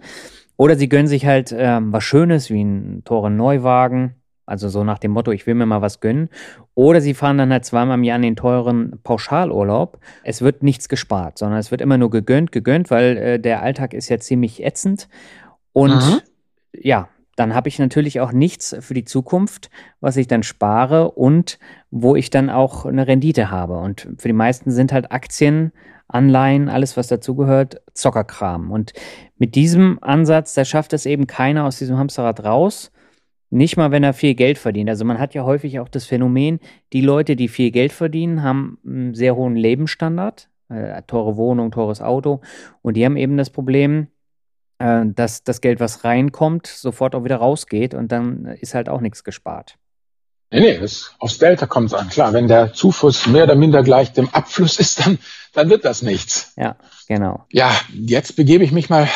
Oder 0.58 0.76
sie 0.76 0.90
gönnen 0.90 1.08
sich 1.08 1.26
halt 1.26 1.52
äh, 1.52 1.80
was 1.82 2.04
Schönes 2.04 2.50
wie 2.50 2.64
ein 2.64 3.04
Tore 3.06 3.32
Neuwagen, 3.32 4.16
also 4.48 4.70
so 4.70 4.84
nach 4.84 4.98
dem 4.98 5.12
Motto, 5.12 5.32
ich 5.32 5.46
will 5.46 5.54
mir 5.56 5.66
mal 5.66 5.82
was 5.82 6.00
gönnen. 6.00 6.30
Oder 6.74 7.02
sie 7.02 7.14
fahren 7.14 7.38
dann 7.38 7.52
halt 7.52 7.66
zweimal 7.66 7.98
im 7.98 8.04
Jahr 8.04 8.16
in 8.16 8.22
den 8.24 8.36
teuren 8.38 9.00
Pauschalurlaub. 9.04 10.00
Es 10.24 10.42
wird 10.42 10.64
nichts 10.64 10.88
gespart, 10.90 11.38
sondern 11.38 11.60
es 11.60 11.70
wird 11.70 11.82
immer 11.82 11.98
nur 11.98 12.10
gegönnt, 12.10 12.52
gegönnt, 12.52 12.90
weil 12.90 13.18
äh, 13.18 13.40
der 13.40 13.62
Alltag 13.62 13.94
ist 13.94 14.08
ja 14.08 14.18
ziemlich 14.20 14.64
ätzend. 14.64 15.10
Und 15.74 15.96
mhm. 15.96 16.22
ja, 16.74 17.10
dann 17.36 17.54
habe 17.54 17.68
ich 17.68 17.78
natürlich 17.78 18.22
auch 18.22 18.32
nichts 18.32 18.76
für 18.80 18.94
die 18.94 19.04
Zukunft, 19.04 19.70
was 20.00 20.18
ich 20.18 20.28
dann 20.28 20.44
spare 20.44 21.12
und 21.12 21.60
wo 21.92 22.16
ich 22.16 22.30
dann 22.30 22.50
auch 22.50 22.86
eine 22.86 23.06
Rendite 23.06 23.52
habe. 23.52 23.78
Und 23.78 24.08
für 24.18 24.30
die 24.30 24.34
meisten 24.34 24.72
sind 24.72 24.94
halt 24.94 25.12
Aktien, 25.12 25.74
Anleihen, 26.08 26.70
alles 26.70 26.96
was 26.96 27.08
dazugehört, 27.08 27.82
Zockerkram. 27.94 28.72
Und 28.72 28.94
mit 29.38 29.56
diesem 29.56 30.00
Ansatz, 30.02 30.54
da 30.54 30.64
schafft 30.64 30.94
es 30.94 31.06
eben 31.06 31.28
keiner 31.28 31.66
aus 31.66 31.78
diesem 31.78 31.98
Hamsterrad 31.98 32.46
raus. 32.46 32.92
Nicht 33.50 33.78
mal, 33.78 33.92
wenn 33.92 34.04
er 34.04 34.14
viel 34.14 34.36
Geld 34.36 34.58
verdient. 34.58 34.90
Also 34.90 35.06
man 35.06 35.20
hat 35.20 35.34
ja 35.34 35.44
häufig 35.44 35.80
auch 35.80 35.88
das 35.88 36.06
Phänomen, 36.06 36.60
die 36.92 37.02
Leute, 37.02 37.36
die 37.36 37.48
viel 37.48 37.72
Geld 37.72 37.94
verdienen, 37.94 38.44
haben 38.44 38.78
einen 38.86 39.14
sehr 39.14 39.36
hohen 39.36 39.56
Lebensstandard, 39.56 40.50
äh, 40.70 41.02
teure 41.04 41.38
Wohnung, 41.38 41.72
teures 41.72 42.02
Auto. 42.02 42.42
Und 42.82 42.96
die 42.96 43.06
haben 43.06 43.16
eben 43.16 43.38
das 43.38 43.50
Problem, 43.50 44.08
äh, 44.80 45.06
dass 45.06 45.44
das 45.44 45.62
Geld, 45.62 45.80
was 45.80 46.04
reinkommt, 46.04 46.68
sofort 46.68 47.16
auch 47.16 47.24
wieder 47.24 47.38
rausgeht 47.38 47.94
und 47.94 48.12
dann 48.12 48.46
ist 48.46 48.74
halt 48.74 48.90
auch 48.90 49.00
nichts 49.00 49.24
gespart. 49.24 49.78
Nee, 50.50 50.62
nee, 50.62 50.78
das, 50.80 51.14
aufs 51.20 51.40
Delta 51.40 51.66
kommt 51.66 51.88
es 51.88 51.94
an. 51.94 52.08
Klar, 52.08 52.32
wenn 52.32 52.48
der 52.48 52.72
Zufluss 52.72 53.28
mehr 53.28 53.44
oder 53.44 53.56
minder 53.56 53.84
gleich 53.84 54.14
dem 54.14 54.30
Abfluss 54.30 54.80
ist, 54.80 55.06
dann, 55.06 55.20
dann 55.54 55.70
wird 55.70 55.84
das 55.84 56.02
nichts. 56.02 56.54
Ja, 56.56 56.78
genau. 57.08 57.46
Ja, 57.52 57.72
jetzt 57.94 58.38
begebe 58.38 58.64
ich 58.64 58.72
mich 58.72 58.90
mal, 58.90 59.10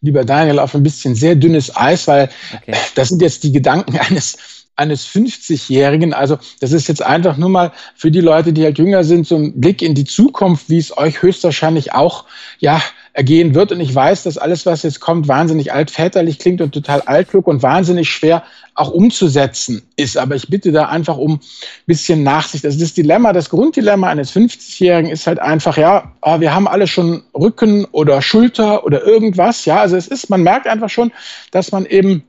lieber 0.00 0.24
Daniel, 0.24 0.58
auf 0.58 0.74
ein 0.74 0.82
bisschen 0.82 1.14
sehr 1.14 1.34
dünnes 1.36 1.74
Eis, 1.76 2.06
weil 2.06 2.28
okay. 2.54 2.76
das 2.94 3.08
sind 3.08 3.22
jetzt 3.22 3.44
die 3.44 3.52
Gedanken 3.52 3.98
eines 3.98 4.55
eines 4.76 5.06
50-Jährigen. 5.08 6.12
Also 6.12 6.38
das 6.60 6.72
ist 6.72 6.88
jetzt 6.88 7.02
einfach 7.02 7.36
nur 7.36 7.48
mal 7.48 7.72
für 7.94 8.10
die 8.10 8.20
Leute, 8.20 8.52
die 8.52 8.64
halt 8.64 8.78
jünger 8.78 9.04
sind, 9.04 9.26
so 9.26 9.36
ein 9.36 9.58
Blick 9.60 9.82
in 9.82 9.94
die 9.94 10.04
Zukunft, 10.04 10.68
wie 10.68 10.78
es 10.78 10.96
euch 10.96 11.22
höchstwahrscheinlich 11.22 11.94
auch 11.94 12.24
ja 12.58 12.80
ergehen 13.14 13.54
wird. 13.54 13.72
Und 13.72 13.80
ich 13.80 13.94
weiß, 13.94 14.24
dass 14.24 14.36
alles, 14.36 14.66
was 14.66 14.82
jetzt 14.82 15.00
kommt, 15.00 15.26
wahnsinnig 15.26 15.72
altväterlich 15.72 16.38
klingt 16.38 16.60
und 16.60 16.72
total 16.72 17.00
altklug 17.00 17.46
und 17.46 17.62
wahnsinnig 17.62 18.10
schwer 18.10 18.42
auch 18.74 18.90
umzusetzen 18.90 19.80
ist. 19.96 20.18
Aber 20.18 20.36
ich 20.36 20.48
bitte 20.48 20.70
da 20.70 20.86
einfach 20.88 21.16
um 21.16 21.32
ein 21.36 21.40
bisschen 21.86 22.22
Nachsicht. 22.22 22.66
Also 22.66 22.78
das 22.78 22.92
Dilemma, 22.92 23.32
das 23.32 23.48
Grunddilemma 23.48 24.08
eines 24.08 24.32
50-Jährigen 24.32 25.10
ist 25.10 25.26
halt 25.26 25.38
einfach, 25.38 25.78
ja, 25.78 26.12
oh, 26.20 26.40
wir 26.40 26.54
haben 26.54 26.68
alle 26.68 26.86
schon 26.86 27.22
Rücken 27.34 27.86
oder 27.86 28.20
Schulter 28.20 28.84
oder 28.84 29.02
irgendwas. 29.02 29.64
Ja, 29.64 29.80
also 29.80 29.96
es 29.96 30.08
ist, 30.08 30.28
man 30.28 30.42
merkt 30.42 30.66
einfach 30.66 30.90
schon, 30.90 31.10
dass 31.50 31.72
man 31.72 31.86
eben 31.86 32.22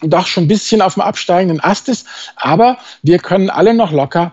doch 0.00 0.26
schon 0.26 0.44
ein 0.44 0.48
bisschen 0.48 0.82
auf 0.82 0.94
dem 0.94 1.02
absteigenden 1.02 1.60
Ast 1.60 1.88
ist. 1.88 2.06
Aber 2.36 2.78
wir 3.02 3.18
können 3.18 3.50
alle 3.50 3.74
noch 3.74 3.92
locker 3.92 4.32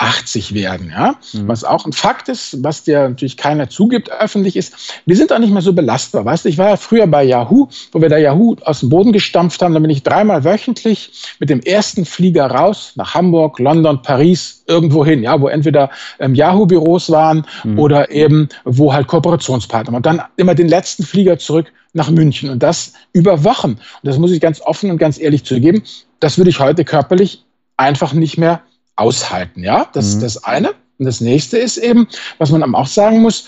80 0.00 0.54
werden, 0.54 0.90
ja. 0.90 1.16
Mhm. 1.34 1.46
Was 1.46 1.62
auch 1.62 1.84
ein 1.84 1.92
Fakt 1.92 2.30
ist, 2.30 2.64
was 2.64 2.84
dir 2.84 3.06
natürlich 3.06 3.36
keiner 3.36 3.68
zugibt, 3.68 4.10
öffentlich 4.10 4.56
ist. 4.56 4.74
Wir 5.04 5.14
sind 5.14 5.30
auch 5.30 5.38
nicht 5.38 5.52
mehr 5.52 5.60
so 5.60 5.74
belastbar. 5.74 6.24
Weißt 6.24 6.46
du, 6.46 6.48
ich 6.48 6.56
war 6.56 6.70
ja 6.70 6.76
früher 6.76 7.06
bei 7.06 7.22
Yahoo, 7.22 7.68
wo 7.92 8.00
wir 8.00 8.08
da 8.08 8.16
Yahoo 8.16 8.56
aus 8.64 8.80
dem 8.80 8.88
Boden 8.88 9.12
gestampft 9.12 9.60
haben. 9.60 9.74
Da 9.74 9.80
bin 9.80 9.90
ich 9.90 10.02
dreimal 10.02 10.42
wöchentlich 10.42 11.36
mit 11.38 11.50
dem 11.50 11.60
ersten 11.60 12.06
Flieger 12.06 12.46
raus 12.46 12.92
nach 12.96 13.14
Hamburg, 13.14 13.58
London, 13.58 14.00
Paris, 14.00 14.64
irgendwo 14.66 15.04
hin, 15.04 15.22
ja, 15.22 15.38
wo 15.38 15.48
entweder 15.48 15.90
ähm, 16.18 16.34
Yahoo-Büros 16.34 17.10
waren 17.10 17.44
mhm. 17.62 17.78
oder 17.78 18.10
eben, 18.10 18.48
wo 18.64 18.94
halt 18.94 19.06
Kooperationspartner 19.06 19.92
waren. 19.92 19.98
Und 19.98 20.06
dann 20.06 20.22
immer 20.38 20.54
den 20.54 20.68
letzten 20.68 21.02
Flieger 21.02 21.38
zurück 21.38 21.70
nach 21.92 22.08
München. 22.08 22.48
Und 22.48 22.62
das 22.62 22.94
über 23.12 23.44
Wochen. 23.44 23.72
Und 23.72 23.80
das 24.02 24.16
muss 24.16 24.32
ich 24.32 24.40
ganz 24.40 24.62
offen 24.62 24.90
und 24.90 24.96
ganz 24.96 25.20
ehrlich 25.20 25.44
zugeben. 25.44 25.82
Das 26.20 26.38
würde 26.38 26.48
ich 26.48 26.58
heute 26.58 26.86
körperlich 26.86 27.44
einfach 27.76 28.14
nicht 28.14 28.38
mehr 28.38 28.62
aushalten. 29.00 29.62
Ja, 29.62 29.88
das 29.92 30.06
ist 30.06 30.16
mhm. 30.16 30.20
das 30.22 30.44
eine. 30.44 30.70
Und 30.98 31.06
das 31.06 31.20
nächste 31.20 31.58
ist 31.58 31.78
eben, 31.78 32.08
was 32.38 32.50
man 32.50 32.74
auch 32.74 32.86
sagen 32.86 33.22
muss, 33.22 33.46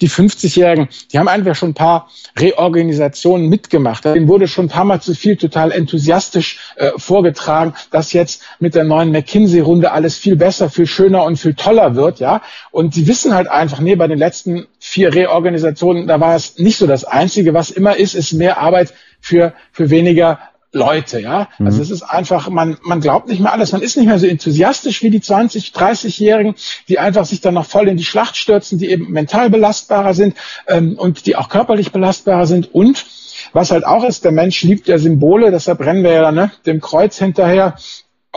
die 0.00 0.10
50-Jährigen, 0.10 0.88
die 1.12 1.18
haben 1.18 1.28
einfach 1.28 1.54
schon 1.54 1.70
ein 1.70 1.74
paar 1.74 2.10
Reorganisationen 2.38 3.48
mitgemacht. 3.48 4.04
Denen 4.04 4.28
wurde 4.28 4.48
schon 4.48 4.66
ein 4.66 4.68
paar 4.68 4.84
Mal 4.84 5.00
zu 5.00 5.14
viel 5.14 5.36
total 5.36 5.72
enthusiastisch 5.72 6.58
äh, 6.76 6.90
vorgetragen, 6.96 7.74
dass 7.90 8.12
jetzt 8.12 8.42
mit 8.58 8.74
der 8.74 8.84
neuen 8.84 9.10
McKinsey-Runde 9.10 9.92
alles 9.92 10.18
viel 10.18 10.36
besser, 10.36 10.68
viel 10.68 10.86
schöner 10.86 11.24
und 11.24 11.38
viel 11.38 11.54
toller 11.54 11.94
wird, 11.94 12.20
ja. 12.20 12.42
Und 12.70 12.94
sie 12.94 13.06
wissen 13.06 13.34
halt 13.34 13.48
einfach, 13.48 13.80
nee, 13.80 13.96
bei 13.96 14.06
den 14.06 14.18
letzten 14.18 14.66
vier 14.78 15.14
Reorganisationen, 15.14 16.06
da 16.06 16.20
war 16.20 16.36
es 16.36 16.58
nicht 16.58 16.76
so 16.76 16.86
das 16.86 17.04
Einzige. 17.04 17.54
Was 17.54 17.70
immer 17.70 17.96
ist, 17.96 18.14
ist 18.14 18.32
mehr 18.32 18.58
Arbeit 18.58 18.92
für, 19.20 19.54
für 19.72 19.88
weniger 19.88 20.38
Leute, 20.76 21.20
ja. 21.20 21.48
Also 21.58 21.58
mhm. 21.58 21.66
Also 21.66 21.82
es 21.82 21.90
ist 21.90 22.02
einfach, 22.02 22.48
man, 22.48 22.76
man 22.82 23.00
glaubt 23.00 23.28
nicht 23.28 23.40
mehr 23.40 23.52
alles, 23.52 23.72
man 23.72 23.82
ist 23.82 23.96
nicht 23.96 24.06
mehr 24.06 24.18
so 24.18 24.26
enthusiastisch 24.26 25.02
wie 25.02 25.10
die 25.10 25.20
20, 25.20 25.72
30-Jährigen, 25.72 26.54
die 26.88 26.98
einfach 26.98 27.24
sich 27.24 27.40
dann 27.40 27.54
noch 27.54 27.66
voll 27.66 27.88
in 27.88 27.96
die 27.96 28.04
Schlacht 28.04 28.36
stürzen, 28.36 28.78
die 28.78 28.90
eben 28.90 29.10
mental 29.10 29.50
belastbarer 29.50 30.14
sind 30.14 30.36
ähm, 30.68 30.96
und 30.98 31.26
die 31.26 31.36
auch 31.36 31.48
körperlich 31.48 31.92
belastbarer 31.92 32.46
sind. 32.46 32.74
Und 32.74 33.04
was 33.52 33.70
halt 33.70 33.86
auch 33.86 34.04
ist, 34.04 34.24
der 34.24 34.32
Mensch 34.32 34.62
liebt 34.62 34.88
ja 34.88 34.98
Symbole, 34.98 35.50
deshalb 35.50 35.80
rennen 35.80 36.02
wir 36.02 36.12
ja 36.12 36.32
ne, 36.32 36.50
dem 36.64 36.80
Kreuz 36.80 37.18
hinterher. 37.18 37.76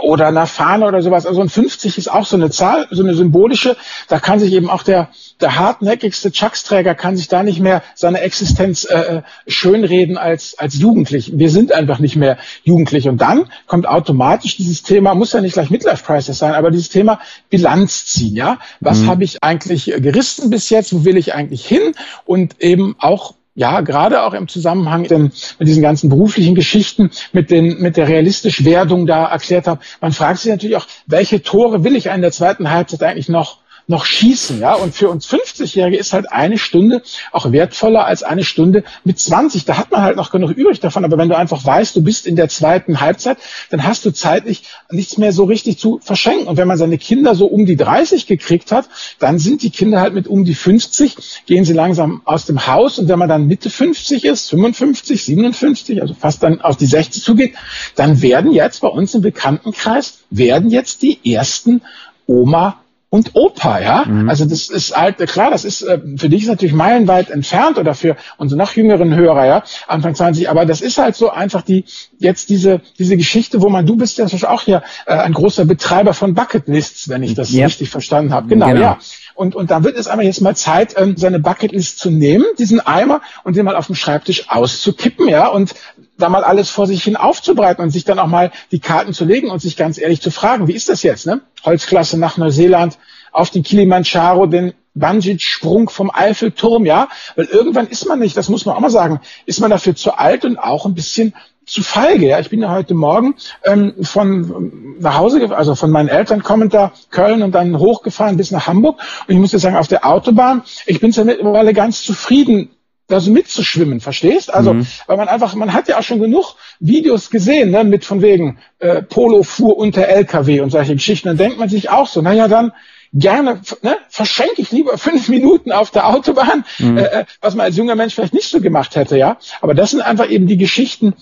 Oder 0.04 0.28
einer 0.28 0.48
Fahne 0.48 0.86
oder 0.86 1.02
sowas. 1.02 1.26
Also 1.26 1.42
ein 1.42 1.50
50 1.50 1.98
ist 1.98 2.12
auch 2.12 2.26
so 2.26 2.36
eine 2.36 2.50
Zahl, 2.50 2.88
so 2.92 3.04
eine 3.04 3.14
symbolische. 3.14 3.76
Da 4.08 4.20
kann 4.20 4.40
sich 4.40 4.54
eben 4.54 4.70
auch 4.70 4.84
der, 4.84 5.10
der 5.42 5.58
hartnäckigste 5.58 6.32
Chucks-Träger 6.32 6.96
kann 6.96 7.18
sich 7.18 7.28
da 7.28 7.44
nicht 7.44 7.60
mehr 7.60 7.82
seine 7.96 8.22
Existenz 8.22 8.86
äh, 8.86 9.00
äh, 9.00 9.22
schönreden 9.48 10.18
als, 10.18 10.58
als 10.58 10.76
jugendlich. 10.78 11.38
Wir 11.38 11.50
sind 11.50 11.74
einfach 11.74 12.00
nicht 12.00 12.16
mehr 12.16 12.38
jugendlich. 12.64 13.08
Und 13.08 13.20
dann 13.22 13.46
kommt 13.68 13.88
automatisch 13.88 14.58
dieses 14.58 14.84
Thema, 14.84 15.16
muss 15.16 15.34
ja 15.34 15.42
nicht 15.42 15.54
gleich 15.54 15.70
Midlife 15.70 16.04
Crisis 16.04 16.38
sein, 16.38 16.54
aber 16.54 16.72
dieses 16.72 16.90
Thema 16.90 17.20
Bilanz 17.50 18.06
ziehen. 18.06 18.36
Ja, 18.36 18.60
Was 18.80 19.00
mhm. 19.00 19.08
habe 19.08 19.24
ich 19.24 19.44
eigentlich 19.44 19.86
gerissen 19.86 20.50
bis 20.50 20.70
jetzt? 20.70 20.94
Wo 20.94 21.06
will 21.06 21.18
ich 21.18 21.34
eigentlich 21.34 21.66
hin? 21.66 21.94
Und 22.26 22.62
eben 22.62 22.96
auch 23.00 23.34
ja, 23.60 23.82
gerade 23.82 24.24
auch 24.24 24.34
im 24.34 24.48
Zusammenhang 24.48 25.02
mit, 25.02 25.12
mit 25.12 25.68
diesen 25.68 25.84
ganzen 25.84 26.10
beruflichen 26.10 26.56
Geschichten, 26.56 27.12
mit, 27.34 27.52
den, 27.52 27.82
mit 27.82 27.98
der 27.98 28.08
realistisch 28.08 28.64
Werdung 28.64 29.06
da 29.06 29.26
erklärt 29.26 29.68
habe, 29.68 29.82
man 30.00 30.14
fragt 30.14 30.40
sich 30.40 30.50
natürlich 30.50 30.78
auch, 30.78 30.88
welche 31.08 31.44
Tore 31.44 31.84
will 31.84 31.98
ich 31.98 32.06
in 32.06 32.22
der 32.22 32.32
zweiten 32.32 32.70
Halbzeit 32.70 33.04
eigentlich 33.04 33.28
noch 33.28 33.58
noch 33.90 34.06
schießen, 34.06 34.60
ja. 34.60 34.76
Und 34.76 34.94
für 34.94 35.10
uns 35.10 35.28
50-Jährige 35.28 35.98
ist 35.98 36.14
halt 36.14 36.32
eine 36.32 36.60
Stunde 36.60 37.02
auch 37.32 37.52
wertvoller 37.52 38.06
als 38.06 38.22
eine 38.22 38.44
Stunde 38.44 38.84
mit 39.04 39.20
20. 39.20 39.66
Da 39.66 39.78
hat 39.78 39.92
man 39.92 40.02
halt 40.02 40.16
noch 40.16 40.32
genug 40.32 40.52
übrig 40.52 40.80
davon. 40.80 41.04
Aber 41.04 41.18
wenn 41.18 41.28
du 41.28 41.36
einfach 41.36 41.66
weißt, 41.66 41.96
du 41.96 42.04
bist 42.04 42.28
in 42.28 42.36
der 42.36 42.50
zweiten 42.50 43.02
Halbzeit, 43.02 43.40
dann 43.72 43.84
hast 43.84 44.06
du 44.06 44.12
zeitlich 44.12 44.64
nichts 44.92 45.18
mehr 45.18 45.34
so 45.34 45.46
richtig 45.46 45.80
zu 45.80 46.00
verschenken. 46.04 46.48
Und 46.48 46.58
wenn 46.58 46.68
man 46.68 46.78
seine 46.78 47.00
Kinder 47.00 47.34
so 47.34 47.48
um 47.48 47.66
die 47.66 47.76
30 47.76 48.28
gekriegt 48.28 48.72
hat, 48.72 48.88
dann 49.18 49.40
sind 49.40 49.64
die 49.64 49.72
Kinder 49.72 50.02
halt 50.02 50.14
mit 50.14 50.28
um 50.28 50.46
die 50.46 50.54
50, 50.54 51.46
gehen 51.48 51.66
sie 51.66 51.74
langsam 51.74 52.22
aus 52.26 52.46
dem 52.46 52.68
Haus. 52.68 53.00
Und 53.00 53.08
wenn 53.08 53.18
man 53.18 53.28
dann 53.28 53.48
Mitte 53.48 53.72
50 53.72 54.24
ist, 54.24 54.52
55, 54.52 55.24
57, 55.24 56.00
also 56.02 56.14
fast 56.14 56.44
dann 56.44 56.62
auf 56.62 56.78
die 56.78 56.86
60 56.86 57.24
zugeht, 57.24 57.56
dann 57.96 58.22
werden 58.22 58.52
jetzt 58.52 58.82
bei 58.82 58.88
uns 58.88 59.16
im 59.16 59.24
Bekanntenkreis, 59.24 60.20
werden 60.30 60.70
jetzt 60.70 61.02
die 61.02 61.20
ersten 61.34 61.82
Oma 62.28 62.78
und 63.12 63.32
Opa, 63.34 63.80
ja. 63.80 64.06
Mhm. 64.06 64.30
Also 64.30 64.46
das 64.46 64.70
ist 64.70 64.96
halt, 64.96 65.18
klar, 65.18 65.50
das 65.50 65.66
ist 65.66 65.82
äh, 65.82 66.00
für 66.18 66.30
dich 66.30 66.44
ist 66.44 66.50
natürlich 66.50 66.76
meilenweit 66.76 67.32
entfernt 67.32 67.80
oder 67.80 67.96
für 67.96 68.16
unsere 68.38 68.60
noch 68.60 68.74
jüngeren 68.74 69.16
Hörer, 69.16 69.46
ja, 69.46 69.64
Anfang 69.88 70.14
20, 70.14 70.48
aber 70.48 70.66
das 70.66 70.82
ist 70.82 71.00
halt 71.00 71.16
so 71.16 71.32
einfach 71.32 71.64
die, 71.64 71.86
jetzt 72.20 72.50
diese, 72.50 72.82
diese 73.00 73.18
Geschichte, 73.18 73.62
wo 73.62 73.70
man, 73.70 73.88
du 73.88 73.96
bist 73.96 74.20
ja 74.20 74.28
auch 74.48 74.62
hier 74.62 74.84
äh, 75.08 75.14
ein 75.14 75.34
großer 75.34 75.66
Betreiber 75.66 76.14
von 76.14 76.36
Bucketlists, 76.36 77.10
wenn 77.10 77.24
ich 77.24 77.34
das 77.34 77.52
yep. 77.52 77.68
richtig 77.68 77.90
verstanden 77.90 78.32
habe. 78.32 78.48
Genau, 78.48 78.68
genau, 78.68 78.80
ja. 78.80 79.00
Und, 79.34 79.56
und 79.56 79.72
da 79.72 79.84
wird 79.84 79.98
es 79.98 80.08
einmal 80.08 80.26
jetzt 80.26 80.42
mal 80.42 80.56
Zeit, 80.56 80.96
ähm, 80.98 81.16
seine 81.18 81.40
Bucketlist 81.40 81.98
zu 81.98 82.12
nehmen, 82.12 82.46
diesen 82.60 82.80
Eimer 82.80 83.22
und 83.44 83.56
den 83.56 83.66
mal 83.66 83.76
auf 83.76 83.88
dem 83.88 83.96
Schreibtisch 83.96 84.50
auszukippen, 84.50 85.28
ja, 85.30 85.48
und 85.48 85.74
da 86.20 86.30
mal 86.30 86.44
alles 86.44 86.70
vor 86.70 86.86
sich 86.86 87.04
hin 87.04 87.16
aufzubreiten 87.16 87.84
und 87.84 87.90
sich 87.90 88.06
dann 88.06 88.20
auch 88.20 88.28
mal 88.28 88.52
die 88.72 88.80
Karten 88.80 89.14
zu 89.14 89.26
legen 89.26 89.50
und 89.50 89.62
sich 89.62 89.76
ganz 89.76 89.98
ehrlich 89.98 90.22
zu 90.22 90.32
fragen, 90.32 90.68
wie 90.68 90.74
ist 90.74 90.90
das 90.90 91.02
jetzt, 91.04 91.26
ne? 91.26 91.42
Holzklasse 91.66 92.20
nach 92.20 92.38
Neuseeland, 92.38 92.98
auf 93.32 93.50
den 93.50 93.64
Kilimanjaro, 93.64 94.46
den 94.46 94.74
Bungee-Sprung 94.96 95.90
vom 95.90 96.12
Eiffelturm, 96.14 96.86
ja? 96.86 97.08
Weil 97.36 97.46
irgendwann 97.46 97.88
ist 97.88 98.08
man 98.08 98.20
nicht, 98.20 98.36
das 98.36 98.50
muss 98.50 98.66
man 98.66 98.76
auch 98.76 98.82
mal 98.82 98.90
sagen, 98.90 99.22
ist 99.46 99.60
man 99.60 99.72
dafür 99.72 99.96
zu 99.96 100.18
alt 100.18 100.46
und 100.46 100.58
auch 100.58 100.86
ein 100.86 100.94
bisschen 100.94 101.34
zu 101.66 101.84
feige. 101.84 102.28
Ja, 102.28 102.40
ich 102.40 102.50
bin 102.50 102.62
ja 102.62 102.72
heute 102.72 102.96
Morgen 102.96 103.36
ähm, 103.64 103.94
von 104.02 104.96
nach 105.00 105.18
Hause, 105.18 105.56
also 105.56 105.76
von 105.76 105.92
meinen 105.92 106.10
Eltern 106.10 106.42
kommend 106.42 106.74
da 106.74 106.92
Köln 107.12 107.44
und 107.44 107.54
dann 107.54 107.78
hochgefahren 107.78 108.38
bis 108.38 108.52
nach 108.52 108.68
Hamburg. 108.68 109.00
Und 109.28 109.34
ich 109.34 109.40
muss 109.40 109.52
dir 109.52 109.60
sagen, 109.60 109.76
auf 109.76 109.88
der 109.88 110.06
Autobahn, 110.06 110.64
ich 110.88 111.00
bin 111.00 111.14
mittlerweile 111.16 111.74
ganz 111.74 112.02
zufrieden 112.02 112.70
das 113.10 113.28
mitzuschwimmen, 113.28 114.00
verstehst? 114.00 114.54
Also, 114.54 114.74
mhm. 114.74 114.88
weil 115.08 115.18
man 115.18 115.28
einfach, 115.28 115.56
man 115.56 115.74
hat 115.74 115.88
ja 115.88 115.98
auch 115.98 116.04
schon 116.04 116.22
genug 116.22 116.56
Videos 116.80 117.30
gesehen, 117.30 117.72
ne, 117.72 117.84
mit 117.84 118.06
von 118.06 118.22
wegen 118.22 118.60
äh, 118.80 119.02
Polo 119.02 119.44
fuhr 119.44 119.78
unter 119.78 120.08
LKW 120.08 120.62
und 120.62 120.70
solche 120.70 120.94
Geschichten. 120.94 121.28
Dann 121.28 121.38
denkt 121.38 121.60
man 121.60 121.70
sich 121.70 121.90
auch 121.90 122.08
so, 122.08 122.22
naja, 122.22 122.48
dann 122.48 122.72
gerne 123.12 123.62
ne, 123.82 123.98
verschenke 124.08 124.62
ich 124.62 124.72
lieber 124.72 124.98
fünf 124.98 125.28
Minuten 125.28 125.72
auf 125.72 125.92
der 125.92 126.08
Autobahn, 126.08 126.64
mhm. 126.78 126.98
äh, 126.98 127.04
äh 127.04 127.26
was 127.42 127.56
man 127.56 127.66
als 127.66 127.78
junger 127.78 127.96
Mensch 127.96 128.14
vielleicht 128.14 128.34
nicht 128.34 128.50
so 128.50 128.62
gemacht 128.62 128.96
hätte, 128.96 129.18
ja. 129.18 129.38
Aber 129.62 129.74
das 129.74 129.92
sind 129.92 130.02
einfach 130.02 130.30
eben 130.30 130.48
die 130.48 130.58
Geschichten, 130.58 131.14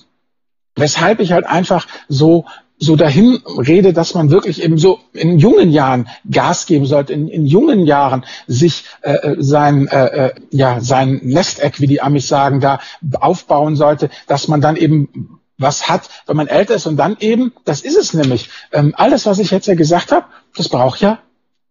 weshalb 0.76 1.20
ich 1.22 1.32
halt 1.32 1.46
einfach 1.46 1.88
so 2.08 2.46
so 2.80 2.96
dahin 2.96 3.40
rede, 3.46 3.94
dass 3.94 4.14
man 4.14 4.30
wirklich 4.30 4.64
eben 4.64 4.78
so 4.78 5.00
in 5.14 5.40
jungen 5.40 5.72
Jahren 5.72 6.08
Gas 6.30 6.68
geben 6.68 6.86
sollte, 6.86 7.14
in, 7.14 7.28
in 7.28 7.46
jungen 7.46 7.86
Jahren 7.86 8.26
sich 8.46 8.86
äh, 9.02 9.14
äh 9.14 9.36
sein 9.40 9.88
äh, 9.88 10.28
äh, 10.28 10.34
ja 10.52 10.80
sein 10.80 11.20
Nesteck, 11.24 11.80
wie 11.82 11.88
die 11.88 12.02
Amis 12.02 12.28
sagen, 12.28 12.60
da 12.60 12.80
aufbauen 13.20 13.76
sollte, 13.76 14.10
dass 14.28 14.48
man 14.48 14.62
dann 14.62 14.76
eben 14.76 15.40
was 15.58 15.90
hat, 15.90 16.10
wenn 16.28 16.38
man 16.38 16.48
älter 16.48 16.76
ist. 16.76 16.86
Und 16.86 16.98
dann 16.98 17.18
eben, 17.20 17.52
das 17.66 17.82
ist 17.82 17.98
es 17.98 18.14
nämlich, 18.14 18.50
ähm, 18.72 18.94
alles, 18.96 19.26
was 19.26 19.40
ich 19.40 19.50
jetzt 19.50 19.68
ja 19.68 19.74
gesagt 19.74 20.12
habe, 20.12 20.26
das 20.56 20.70
braucht 20.70 21.02
ja 21.02 21.20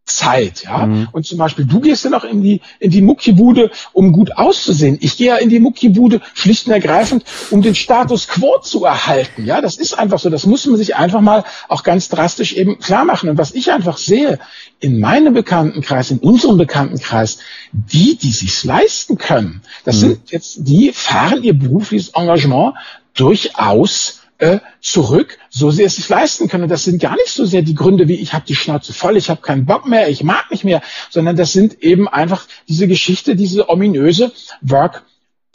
Zeit, 0.06 0.62
ja. 0.62 0.86
Mhm. 0.86 1.08
Und 1.10 1.26
zum 1.26 1.36
Beispiel, 1.36 1.64
du 1.64 1.80
gehst 1.80 2.04
ja 2.04 2.10
noch 2.10 2.24
in 2.24 2.40
die, 2.40 2.60
in 2.78 2.92
die 2.92 3.02
Muckibude, 3.02 3.72
um 3.92 4.12
gut 4.12 4.36
auszusehen. 4.36 4.98
Ich 5.00 5.16
gehe 5.16 5.26
ja 5.28 5.36
in 5.36 5.50
die 5.50 5.58
Muckibude 5.58 6.20
schlicht 6.32 6.68
und 6.68 6.72
ergreifend, 6.72 7.24
um 7.50 7.60
den 7.60 7.74
Status 7.74 8.28
quo 8.28 8.58
zu 8.62 8.84
erhalten. 8.84 9.44
Ja, 9.44 9.60
das 9.60 9.76
ist 9.76 9.98
einfach 9.98 10.20
so. 10.20 10.30
Das 10.30 10.46
muss 10.46 10.64
man 10.66 10.76
sich 10.76 10.94
einfach 10.94 11.20
mal 11.20 11.44
auch 11.68 11.82
ganz 11.82 12.08
drastisch 12.08 12.54
eben 12.54 12.78
klar 12.78 13.04
machen. 13.04 13.28
Und 13.28 13.36
was 13.36 13.52
ich 13.52 13.72
einfach 13.72 13.98
sehe, 13.98 14.38
in 14.78 15.00
meinem 15.00 15.34
Bekanntenkreis, 15.34 16.12
in 16.12 16.18
unserem 16.18 16.56
Bekanntenkreis, 16.56 17.38
die, 17.72 18.16
die 18.16 18.30
sich's 18.30 18.62
leisten 18.62 19.18
können, 19.18 19.62
das 19.84 19.96
mhm. 19.96 20.00
sind 20.00 20.30
jetzt, 20.30 20.58
die 20.60 20.92
fahren 20.92 21.42
ihr 21.42 21.58
berufliches 21.58 22.10
Engagement 22.10 22.74
durchaus 23.14 24.20
äh, 24.38 24.58
zurück, 24.80 25.38
so 25.50 25.70
sie 25.70 25.84
es 25.84 25.96
sich 25.96 26.08
leisten 26.08 26.48
können. 26.48 26.64
Und 26.64 26.70
das 26.70 26.84
sind 26.84 27.00
gar 27.00 27.14
nicht 27.14 27.28
so 27.28 27.44
sehr 27.44 27.62
die 27.62 27.74
Gründe 27.74 28.08
wie 28.08 28.14
ich 28.14 28.32
habe 28.32 28.44
die 28.46 28.54
Schnauze 28.54 28.92
voll, 28.92 29.16
ich 29.16 29.30
habe 29.30 29.40
keinen 29.40 29.66
Bock 29.66 29.86
mehr, 29.86 30.08
ich 30.08 30.22
mag 30.22 30.50
nicht 30.50 30.64
mehr, 30.64 30.82
sondern 31.10 31.36
das 31.36 31.52
sind 31.52 31.82
eben 31.82 32.08
einfach 32.08 32.46
diese 32.68 32.88
Geschichte, 32.88 33.36
diese 33.36 33.68
ominöse 33.68 34.32
Work 34.60 35.02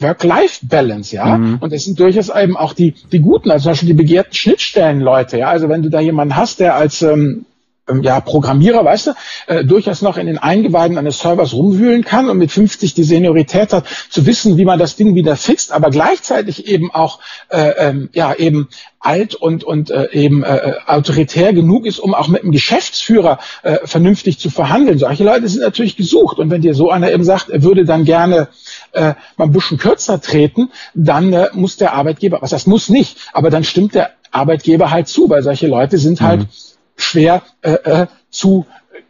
Work-Life-Balance, 0.00 1.14
ja. 1.14 1.38
Mhm. 1.38 1.58
Und 1.60 1.72
es 1.72 1.84
sind 1.84 2.00
durchaus 2.00 2.28
eben 2.28 2.56
auch 2.56 2.72
die, 2.72 2.94
die 3.12 3.20
guten, 3.20 3.52
also 3.52 3.64
zum 3.64 3.70
Beispiel 3.72 3.88
die 3.88 3.94
begehrten 3.94 4.34
Schnittstellenleute, 4.34 5.38
ja. 5.38 5.48
Also 5.48 5.68
wenn 5.68 5.82
du 5.82 5.90
da 5.90 6.00
jemanden 6.00 6.34
hast, 6.34 6.58
der 6.58 6.74
als 6.74 7.02
ähm, 7.02 7.46
ähm, 7.92 8.02
ja, 8.02 8.20
Programmierer, 8.20 8.84
weißt 8.84 9.08
du, 9.08 9.10
äh, 9.46 9.64
durchaus 9.64 10.02
noch 10.02 10.16
in 10.16 10.26
den 10.26 10.38
Eingeweiden 10.38 10.98
eines 10.98 11.18
Servers 11.20 11.52
rumwühlen 11.52 12.04
kann 12.04 12.28
und 12.28 12.38
mit 12.38 12.50
50 12.50 12.94
die 12.94 13.04
Seniorität 13.04 13.72
hat, 13.72 13.84
zu 14.10 14.26
wissen, 14.26 14.56
wie 14.56 14.64
man 14.64 14.78
das 14.78 14.96
Ding 14.96 15.14
wieder 15.14 15.36
fixt, 15.36 15.72
aber 15.72 15.90
gleichzeitig 15.90 16.66
eben 16.66 16.90
auch 16.90 17.20
äh, 17.48 17.70
ähm, 17.78 18.10
ja 18.12 18.34
eben 18.34 18.68
alt 19.02 19.34
und 19.34 19.64
und 19.64 19.90
äh, 19.90 20.08
eben 20.12 20.44
äh, 20.44 20.56
äh, 20.56 20.74
autoritär 20.86 21.52
genug 21.52 21.86
ist, 21.86 21.98
um 21.98 22.14
auch 22.14 22.28
mit 22.28 22.42
einem 22.42 22.52
Geschäftsführer 22.52 23.38
äh, 23.62 23.78
vernünftig 23.84 24.38
zu 24.38 24.48
verhandeln. 24.48 24.98
Solche 24.98 25.24
Leute 25.24 25.48
sind 25.48 25.62
natürlich 25.62 25.96
gesucht 25.96 26.38
und 26.38 26.50
wenn 26.50 26.62
dir 26.62 26.74
so 26.74 26.90
einer 26.90 27.10
eben 27.10 27.24
sagt, 27.24 27.50
er 27.50 27.62
würde 27.62 27.84
dann 27.84 28.04
gerne 28.04 28.48
äh, 28.92 29.14
mal 29.36 29.46
ein 29.46 29.52
bisschen 29.52 29.78
kürzer 29.78 30.20
treten, 30.20 30.70
dann 30.94 31.32
äh, 31.32 31.48
muss 31.52 31.76
der 31.76 31.94
Arbeitgeber, 31.94 32.38
was 32.40 32.50
das 32.50 32.66
muss 32.66 32.88
nicht, 32.88 33.18
aber 33.32 33.50
dann 33.50 33.64
stimmt 33.64 33.94
der 33.94 34.10
Arbeitgeber 34.30 34.90
halt 34.90 35.08
zu, 35.08 35.28
weil 35.28 35.42
solche 35.42 35.66
Leute 35.66 35.98
sind 35.98 36.20
halt 36.20 36.40
mhm 36.40 36.48
schwer 36.96 37.42
äh, 37.62 37.72
äh, 37.72 38.06
zu 38.30 38.66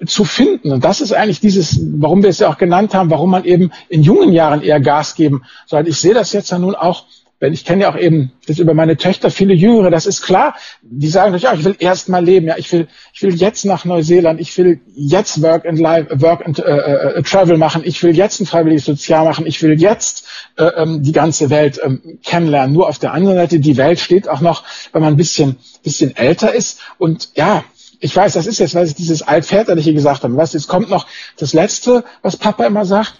zu 0.06 0.24
finden. 0.24 0.72
Und 0.72 0.84
das 0.84 1.00
ist 1.00 1.12
eigentlich 1.12 1.40
dieses, 1.40 1.80
warum 2.00 2.22
wir 2.22 2.30
es 2.30 2.40
ja 2.40 2.48
auch 2.48 2.58
genannt 2.58 2.94
haben, 2.94 3.10
warum 3.10 3.30
man 3.30 3.44
eben 3.44 3.70
in 3.88 4.02
jungen 4.02 4.32
Jahren 4.32 4.62
eher 4.62 4.80
Gas 4.80 5.14
geben 5.14 5.42
soll. 5.66 5.86
Ich 5.86 5.98
sehe 5.98 6.14
das 6.14 6.32
jetzt 6.32 6.50
ja 6.50 6.58
nun 6.58 6.74
auch, 6.74 7.04
wenn 7.42 7.52
ich 7.52 7.64
kenne 7.64 7.82
ja 7.82 7.90
auch 7.90 7.98
eben 7.98 8.30
das 8.46 8.60
über 8.60 8.72
meine 8.72 8.96
Töchter 8.96 9.28
viele 9.28 9.52
Jüngere, 9.52 9.90
das 9.90 10.06
ist 10.06 10.22
klar, 10.22 10.54
die 10.80 11.08
sagen 11.08 11.36
ja, 11.38 11.52
ich 11.54 11.64
will 11.64 11.74
erst 11.80 12.08
mal 12.08 12.24
leben, 12.24 12.46
ja, 12.46 12.56
ich 12.56 12.72
will, 12.72 12.86
ich 13.12 13.20
will 13.20 13.34
jetzt 13.34 13.64
nach 13.64 13.84
Neuseeland, 13.84 14.40
ich 14.40 14.56
will 14.56 14.80
jetzt 14.94 15.42
Work 15.42 15.66
and 15.66 15.80
Life, 15.80 16.20
Work 16.20 16.46
and 16.46 16.60
äh, 16.60 16.62
äh, 16.62 17.22
Travel 17.24 17.58
machen, 17.58 17.82
ich 17.84 18.00
will 18.04 18.16
jetzt 18.16 18.38
ein 18.40 18.46
freiwilliges 18.46 18.84
Sozial 18.84 19.24
machen, 19.24 19.44
ich 19.44 19.60
will 19.60 19.80
jetzt 19.80 20.28
äh, 20.56 20.66
ähm, 20.66 21.02
die 21.02 21.10
ganze 21.10 21.50
Welt 21.50 21.80
ähm, 21.82 22.20
kennenlernen. 22.22 22.74
Nur 22.74 22.88
auf 22.88 23.00
der 23.00 23.12
anderen 23.12 23.36
Seite, 23.36 23.58
die 23.58 23.76
Welt 23.76 23.98
steht 23.98 24.28
auch 24.28 24.40
noch, 24.40 24.62
wenn 24.92 25.02
man 25.02 25.14
ein 25.14 25.16
bisschen, 25.16 25.56
bisschen 25.82 26.14
älter 26.14 26.54
ist. 26.54 26.78
Und 26.98 27.30
ja, 27.34 27.64
ich 28.02 28.14
weiß, 28.14 28.32
das 28.32 28.46
ist 28.46 28.58
jetzt, 28.58 28.74
weil 28.74 28.86
ich 28.86 28.96
dieses 28.96 29.22
Altväterliche 29.22 29.94
gesagt 29.94 30.24
habe. 30.24 30.36
Was 30.36 30.52
jetzt 30.52 30.66
kommt 30.66 30.90
noch 30.90 31.06
das 31.36 31.52
Letzte, 31.52 32.04
was 32.20 32.36
Papa 32.36 32.66
immer 32.66 32.84
sagt. 32.84 33.14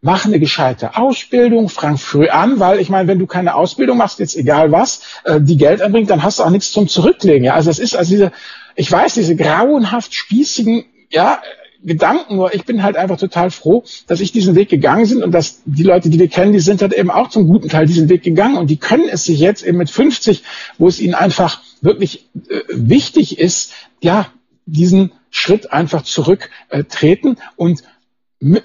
Mach 0.00 0.24
eine 0.24 0.40
gescheite 0.40 0.96
Ausbildung, 0.96 1.68
fang 1.68 1.96
früh 1.96 2.28
an, 2.28 2.58
weil 2.58 2.80
ich 2.80 2.88
meine, 2.88 3.06
wenn 3.06 3.20
du 3.20 3.26
keine 3.26 3.54
Ausbildung 3.54 3.98
machst, 3.98 4.18
jetzt 4.18 4.34
egal 4.34 4.72
was, 4.72 5.02
äh, 5.24 5.40
die 5.40 5.56
Geld 5.56 5.80
anbringt, 5.80 6.10
dann 6.10 6.24
hast 6.24 6.40
du 6.40 6.42
auch 6.42 6.50
nichts 6.50 6.72
zum 6.72 6.88
Zurücklegen. 6.88 7.44
Ja, 7.44 7.54
also 7.54 7.70
es 7.70 7.78
ist 7.78 7.94
also 7.94 8.10
diese, 8.10 8.32
ich 8.74 8.90
weiß, 8.90 9.14
diese 9.14 9.36
grauenhaft 9.36 10.12
spießigen, 10.12 10.86
ja, 11.10 11.40
Gedanken, 11.84 12.36
nur 12.36 12.54
ich 12.54 12.64
bin 12.64 12.82
halt 12.82 12.96
einfach 12.96 13.16
total 13.16 13.50
froh, 13.50 13.84
dass 14.06 14.20
ich 14.20 14.32
diesen 14.32 14.54
Weg 14.54 14.68
gegangen 14.68 15.08
bin 15.08 15.22
und 15.22 15.32
dass 15.32 15.62
die 15.64 15.82
Leute, 15.82 16.10
die 16.10 16.18
wir 16.18 16.28
kennen, 16.28 16.52
die 16.52 16.60
sind 16.60 16.80
halt 16.82 16.92
eben 16.92 17.10
auch 17.10 17.28
zum 17.28 17.46
guten 17.46 17.68
Teil 17.68 17.86
diesen 17.86 18.08
Weg 18.08 18.22
gegangen 18.22 18.56
und 18.56 18.70
die 18.70 18.76
können 18.76 19.08
es 19.10 19.24
sich 19.24 19.38
jetzt 19.38 19.64
eben 19.64 19.78
mit 19.78 19.90
50, 19.90 20.42
wo 20.78 20.88
es 20.88 21.00
ihnen 21.00 21.14
einfach 21.14 21.60
wirklich 21.80 22.28
äh, 22.48 22.60
wichtig 22.70 23.38
ist, 23.38 23.72
ja, 24.00 24.28
diesen 24.66 25.12
Schritt 25.30 25.72
einfach 25.72 26.02
zurücktreten 26.02 27.36
äh, 27.36 27.40
und 27.56 27.82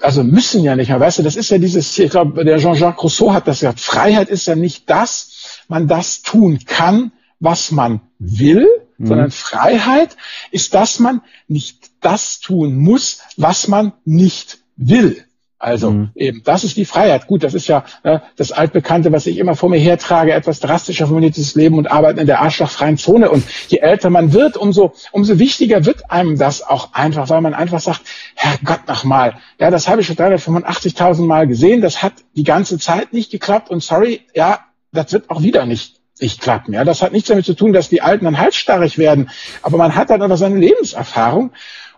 also 0.00 0.24
müssen 0.24 0.64
ja 0.64 0.74
nicht 0.74 0.88
mehr, 0.88 1.00
weißt 1.00 1.18
du, 1.18 1.22
das 1.22 1.36
ist 1.36 1.50
ja 1.50 1.58
dieses, 1.58 1.96
ich 1.98 2.10
glaube, 2.10 2.44
der 2.44 2.58
Jean-Jacques 2.58 3.02
Rousseau 3.02 3.32
hat 3.32 3.46
das 3.46 3.60
gesagt, 3.60 3.80
Freiheit 3.80 4.28
ist 4.28 4.46
ja 4.46 4.56
nicht 4.56 4.90
das, 4.90 5.62
man 5.68 5.86
das 5.86 6.22
tun 6.22 6.58
kann, 6.66 7.12
was 7.38 7.70
man 7.70 8.00
will, 8.18 8.66
mhm. 8.98 9.06
sondern 9.06 9.30
Freiheit 9.30 10.16
ist, 10.50 10.74
dass 10.74 10.98
man 10.98 11.22
nicht 11.46 11.90
das 12.00 12.40
tun 12.40 12.76
muss, 12.76 13.20
was 13.36 13.68
man 13.68 13.92
nicht 14.04 14.58
will. 14.76 15.24
Also 15.60 15.90
mhm. 15.90 16.10
eben, 16.14 16.42
das 16.44 16.62
ist 16.62 16.76
die 16.76 16.84
Freiheit. 16.84 17.26
Gut, 17.26 17.42
das 17.42 17.52
ist 17.52 17.66
ja 17.66 17.84
äh, 18.04 18.20
das 18.36 18.52
altbekannte, 18.52 19.10
was 19.10 19.26
ich 19.26 19.38
immer 19.38 19.56
vor 19.56 19.68
mir 19.68 19.78
hertrage, 19.78 20.32
etwas 20.32 20.60
drastischer 20.60 21.08
formuliertes 21.08 21.56
Leben 21.56 21.78
und 21.78 21.90
Arbeiten 21.90 22.20
in 22.20 22.28
der 22.28 22.40
arschlochfreien 22.40 22.96
Zone. 22.96 23.28
Und 23.28 23.42
je 23.66 23.78
älter 23.78 24.08
man 24.08 24.32
wird, 24.32 24.56
umso, 24.56 24.92
umso 25.10 25.40
wichtiger 25.40 25.84
wird 25.84 26.12
einem 26.12 26.38
das 26.38 26.62
auch 26.62 26.92
einfach, 26.92 27.28
weil 27.28 27.40
man 27.40 27.54
einfach 27.54 27.80
sagt, 27.80 28.02
Herrgott 28.36 28.86
nochmal, 28.86 29.34
ja, 29.58 29.70
das 29.70 29.88
habe 29.88 30.00
ich 30.00 30.06
schon 30.06 30.14
385.000 30.14 31.26
Mal 31.26 31.48
gesehen, 31.48 31.80
das 31.80 32.04
hat 32.04 32.12
die 32.36 32.44
ganze 32.44 32.78
Zeit 32.78 33.12
nicht 33.12 33.32
geklappt 33.32 33.68
und 33.68 33.82
sorry, 33.82 34.20
ja, 34.36 34.60
das 34.92 35.12
wird 35.12 35.28
auch 35.28 35.42
wieder 35.42 35.66
nicht 35.66 35.97
nicht 36.20 36.40
klappen. 36.40 36.74
Ja, 36.74 36.84
das 36.84 37.02
hat 37.02 37.12
nichts 37.12 37.28
damit 37.28 37.44
zu 37.44 37.54
tun, 37.54 37.72
dass 37.72 37.88
die 37.88 38.02
Alten 38.02 38.24
dann 38.24 38.38
halsstarrig 38.38 38.98
werden, 38.98 39.30
aber 39.62 39.78
man 39.78 39.94
hat 39.94 40.10
dann 40.10 40.22
aber 40.22 40.36
seine 40.36 40.58
Lebenserfahrung 40.58 41.52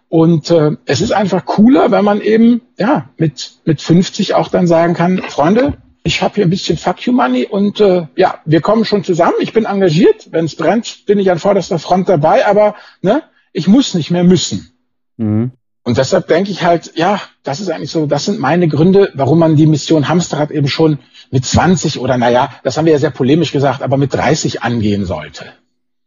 und 0.09 0.51
äh, 0.51 0.73
es 0.87 1.01
ist 1.01 1.13
einfach 1.13 1.45
cooler, 1.45 1.91
wenn 1.91 2.05
man 2.05 2.21
eben 2.21 2.63
ja 2.79 3.09
mit 3.17 3.61
mit 3.65 3.81
50 3.81 4.35
auch 4.35 4.49
dann 4.49 4.67
sagen 4.67 4.95
kann, 4.95 5.19
Freunde, 5.29 5.79
ich 6.03 6.23
habe 6.23 6.35
hier 6.37 6.45
ein 6.45 6.51
bisschen 6.51 6.79
Fuck 6.79 7.07
you 7.07 7.13
Money 7.13 7.47
und 7.47 7.81
äh, 7.81 8.07
ja, 8.17 8.41
wir 8.45 8.61
kommen 8.61 8.85
schon 8.85 9.05
zusammen. 9.05 9.35
Ich 9.41 9.53
bin 9.53 9.67
engagiert. 9.67 10.29
Wenn 10.31 10.47
es 10.47 10.57
brennt, 10.57 11.05
bin 11.07 11.19
ich 11.19 11.31
an 11.31 11.39
vorderster 11.39 11.79
Front 11.79 12.09
dabei. 12.09 12.47
Aber 12.47 12.75
ne, 13.03 13.23
ich 13.53 13.69
muss 13.69 13.95
nicht 13.95 14.11
mehr 14.11 14.25
müssen. 14.25 14.73
Mhm. 15.19 15.53
Und 15.83 15.99
deshalb 15.99 16.29
denke 16.29 16.51
ich 16.51 16.63
halt, 16.63 16.93
ja, 16.97 17.21
das 17.43 17.61
ist 17.61 17.71
eigentlich 17.71 17.91
so, 17.91 18.07
das 18.07 18.27
sind 18.27 18.39
meine 18.39 18.69
Gründe, 18.69 19.11
warum 19.15 19.39
man 19.39 19.57
die 19.57 19.67
Mission 19.67 20.09
Hamsterrad 20.09 20.51
eben 20.51 20.69
schon 20.69 20.99
mit 21.31 21.45
20 21.45 22.01
oder 22.01 22.19
naja, 22.19 22.51
das 22.65 22.77
haben 22.77 22.87
wir 22.87 22.93
ja 22.93 22.99
sehr 22.99 23.11
polemisch 23.11 23.53
gesagt, 23.53 23.83
aber 23.83 23.97
mit 23.97 24.13
30 24.13 24.63
angehen 24.63 25.05
sollte. 25.05 25.47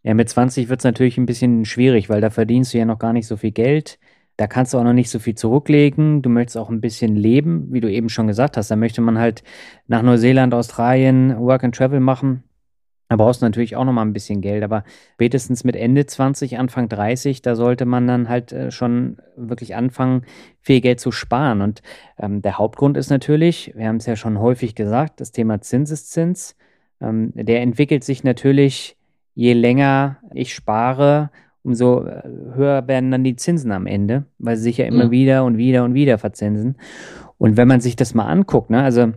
Ja, 0.03 0.13
mit 0.13 0.29
20 0.29 0.67
wird 0.67 0.81
es 0.81 0.83
natürlich 0.83 1.17
ein 1.17 1.25
bisschen 1.25 1.65
schwierig, 1.65 2.09
weil 2.09 2.19
da 2.19 2.29
verdienst 2.29 2.73
du 2.73 2.77
ja 2.77 2.85
noch 2.85 2.99
gar 2.99 3.13
nicht 3.13 3.27
so 3.27 3.37
viel 3.37 3.51
Geld. 3.51 3.99
Da 4.35 4.47
kannst 4.47 4.73
du 4.73 4.79
auch 4.79 4.83
noch 4.83 4.93
nicht 4.93 5.09
so 5.09 5.19
viel 5.19 5.35
zurücklegen. 5.35 6.21
Du 6.21 6.29
möchtest 6.29 6.57
auch 6.57 6.69
ein 6.69 6.81
bisschen 6.81 7.15
leben, 7.15 7.67
wie 7.71 7.79
du 7.81 7.89
eben 7.89 8.09
schon 8.09 8.27
gesagt 8.27 8.57
hast. 8.57 8.69
Da 8.69 8.75
möchte 8.75 8.99
man 8.99 9.17
halt 9.17 9.43
nach 9.87 10.01
Neuseeland, 10.01 10.53
Australien 10.53 11.37
Work 11.39 11.63
and 11.63 11.75
Travel 11.75 11.99
machen. 11.99 12.43
Da 13.13 13.17
brauchst 13.17 13.43
du 13.43 13.45
natürlich 13.45 13.75
auch 13.75 13.85
noch 13.85 13.93
mal 13.93 14.01
ein 14.01 14.11
bisschen 14.11 14.41
Geld, 14.41 14.63
aber 14.63 14.83
spätestens 15.13 15.63
mit 15.63 15.75
Ende 15.75 16.07
20, 16.07 16.57
Anfang 16.57 16.89
30, 16.89 17.43
da 17.43 17.55
sollte 17.55 17.85
man 17.85 18.07
dann 18.07 18.27
halt 18.27 18.51
äh, 18.51 18.71
schon 18.71 19.17
wirklich 19.37 19.75
anfangen, 19.75 20.23
viel 20.61 20.81
Geld 20.81 20.99
zu 20.99 21.11
sparen. 21.11 21.61
Und 21.61 21.83
ähm, 22.17 22.41
der 22.41 22.57
Hauptgrund 22.57 22.97
ist 22.97 23.11
natürlich, 23.11 23.71
wir 23.75 23.87
haben 23.87 23.97
es 23.97 24.07
ja 24.07 24.15
schon 24.15 24.39
häufig 24.39 24.73
gesagt, 24.73 25.21
das 25.21 25.31
Thema 25.31 25.61
Zinseszins. 25.61 26.55
Ähm, 26.99 27.33
der 27.35 27.61
entwickelt 27.61 28.03
sich 28.03 28.23
natürlich 28.23 28.97
je 29.35 29.53
länger 29.53 30.17
ich 30.33 30.55
spare, 30.55 31.29
umso 31.61 32.07
äh, 32.07 32.23
höher 32.55 32.87
werden 32.87 33.11
dann 33.11 33.23
die 33.23 33.35
Zinsen 33.35 33.71
am 33.71 33.85
Ende, 33.85 34.25
weil 34.39 34.57
sie 34.57 34.63
sich 34.63 34.77
ja 34.77 34.85
immer 34.85 35.03
ja. 35.03 35.11
wieder 35.11 35.45
und 35.45 35.57
wieder 35.57 35.83
und 35.83 35.93
wieder 35.93 36.17
verzinsen. 36.17 36.79
Und 37.37 37.57
wenn 37.57 37.67
man 37.67 37.79
sich 37.79 37.95
das 37.95 38.15
mal 38.15 38.25
anguckt, 38.25 38.71
ne, 38.71 38.81
also 38.81 39.11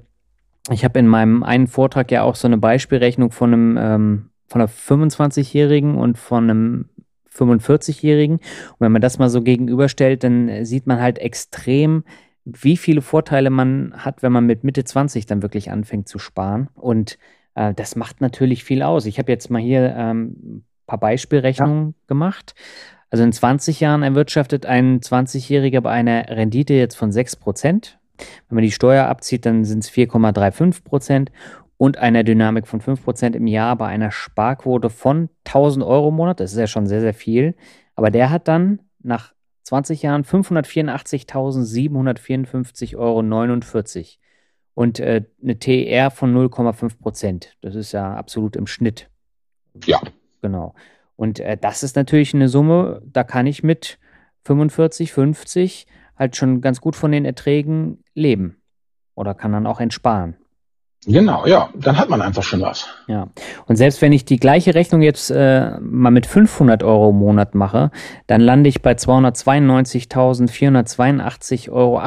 ich 0.71 0.85
habe 0.85 0.99
in 0.99 1.07
meinem 1.07 1.43
einen 1.43 1.67
Vortrag 1.67 2.11
ja 2.11 2.23
auch 2.23 2.35
so 2.35 2.49
eine 2.49 2.59
Beispielrechnung 2.59 3.31
von 3.31 3.53
einem 3.53 3.79
ähm, 3.79 4.31
von 4.49 4.61
einer 4.61 4.71
25-Jährigen 4.71 5.97
und 5.97 6.19
von 6.19 6.49
einem 6.49 6.89
45-Jährigen. 7.37 8.37
Und 8.37 8.77
wenn 8.79 8.93
man 8.93 9.03
das 9.03 9.19
mal 9.19 9.29
so 9.29 9.43
gegenüberstellt, 9.43 10.25
dann 10.25 10.65
sieht 10.65 10.87
man 10.87 11.01
halt 11.01 11.19
extrem, 11.19 12.05
wie 12.45 12.77
viele 12.77 13.03
Vorteile 13.03 13.51
man 13.51 13.93
hat, 13.97 14.23
wenn 14.23 14.33
man 14.33 14.47
mit 14.47 14.65
Mitte 14.65 14.85
20 14.85 15.27
dann 15.27 15.43
wirklich 15.43 15.71
anfängt 15.71 16.09
zu 16.09 16.19
sparen. 16.19 16.69
Und 16.75 17.19
äh, 17.55 17.75
das 17.75 17.97
macht 17.97 18.21
natürlich 18.21 18.65
viel 18.65 18.83
aus. 18.83 19.07
Ich 19.07 19.19
habe 19.19 19.33
jetzt 19.33 19.51
mal 19.51 19.61
hier 19.61 19.95
ähm, 19.97 20.29
ein 20.29 20.65
paar 20.87 21.01
Beispielrechnungen 21.01 21.89
ja. 21.89 21.95
gemacht. 22.07 22.55
Also 23.11 23.25
in 23.25 23.33
20 23.33 23.81
Jahren 23.81 24.03
erwirtschaftet 24.03 24.67
ein 24.67 25.01
20-Jähriger 25.01 25.81
bei 25.81 25.91
einer 25.91 26.29
Rendite 26.29 26.75
jetzt 26.75 26.97
von 26.97 27.13
6 27.13 27.37
Prozent. 27.37 27.99
Wenn 28.49 28.57
man 28.57 28.65
die 28.65 28.73
Steuer 28.73 29.07
abzieht, 29.07 29.47
dann 29.47 29.65
sind 29.65 29.85
es 29.85 29.91
4,35 29.91 30.85
Prozent 30.85 31.33
und 31.79 31.99
einer 31.99 32.25
Dynamik 32.25 32.67
von 32.67 32.81
5 32.81 33.05
Prozent 33.05 33.37
im 33.37 33.47
Jahr 33.47 33.77
bei 33.77 33.87
einer 33.87 34.11
Sparquote 34.11 34.91
von 34.91 35.29
1000 35.45 35.85
Euro 35.85 36.09
im 36.09 36.15
Monat. 36.15 36.41
Das 36.41 36.51
ist 36.53 36.59
ja 36.59 36.67
schon 36.67 36.87
sehr, 36.87 37.01
sehr 37.01 37.15
viel. 37.15 37.55
Aber 37.95 38.11
der 38.11 38.31
hat 38.31 38.49
dann 38.49 38.81
nach 39.03 39.33
20 39.65 40.03
Jahren 40.03 40.25
584.754,49 40.25 42.97
Euro 42.97 43.21
und 44.75 45.01
äh, 45.01 45.25
eine 45.43 45.59
TR 45.59 46.11
von 46.11 46.37
0,5 46.37 46.99
Prozent. 46.99 47.57
Das 47.63 47.75
ist 47.75 47.93
ja 47.93 48.15
absolut 48.15 48.57
im 48.57 48.67
Schnitt. 48.67 49.09
Ja. 49.85 50.01
Genau. 50.43 50.75
Und 51.17 51.41
äh, 51.41 51.57
das 51.57 51.83
ist 51.83 51.97
natürlich 51.97 52.35
eine 52.35 52.49
Summe, 52.49 53.01
da 53.05 53.25
kann 53.25 53.47
ich 53.47 53.63
mit 53.63 53.99
45, 54.45 55.13
50 55.13 55.87
halt 56.17 56.37
schon 56.37 56.61
ganz 56.61 56.81
gut 56.81 56.97
von 56.97 57.13
den 57.13 57.25
Erträgen 57.25 58.03
leben. 58.15 58.57
Oder 59.15 59.35
kann 59.35 59.53
dann 59.53 59.67
auch 59.67 59.81
entsparen. 59.81 60.37
Genau, 61.07 61.47
ja, 61.47 61.71
dann 61.75 61.99
hat 61.99 62.09
man 62.09 62.21
einfach 62.21 62.43
schon 62.43 62.63
was. 62.63 62.89
Ja, 63.07 63.29
und 63.67 63.77
selbst 63.77 64.03
wenn 64.03 64.13
ich 64.13 64.25
die 64.25 64.39
gleiche 64.39 64.75
Rechnung 64.75 65.03
jetzt 65.03 65.31
äh, 65.31 65.79
mal 65.79 66.11
mit 66.11 66.27
500 66.27 66.83
Euro 66.83 67.11
im 67.11 67.19
Monat 67.19 67.55
mache, 67.55 67.93
dann 68.27 68.41
lande 68.41 68.69
ich 68.69 68.83
bei 68.83 68.91
292.482,88 68.93 71.71
Euro 71.71 72.03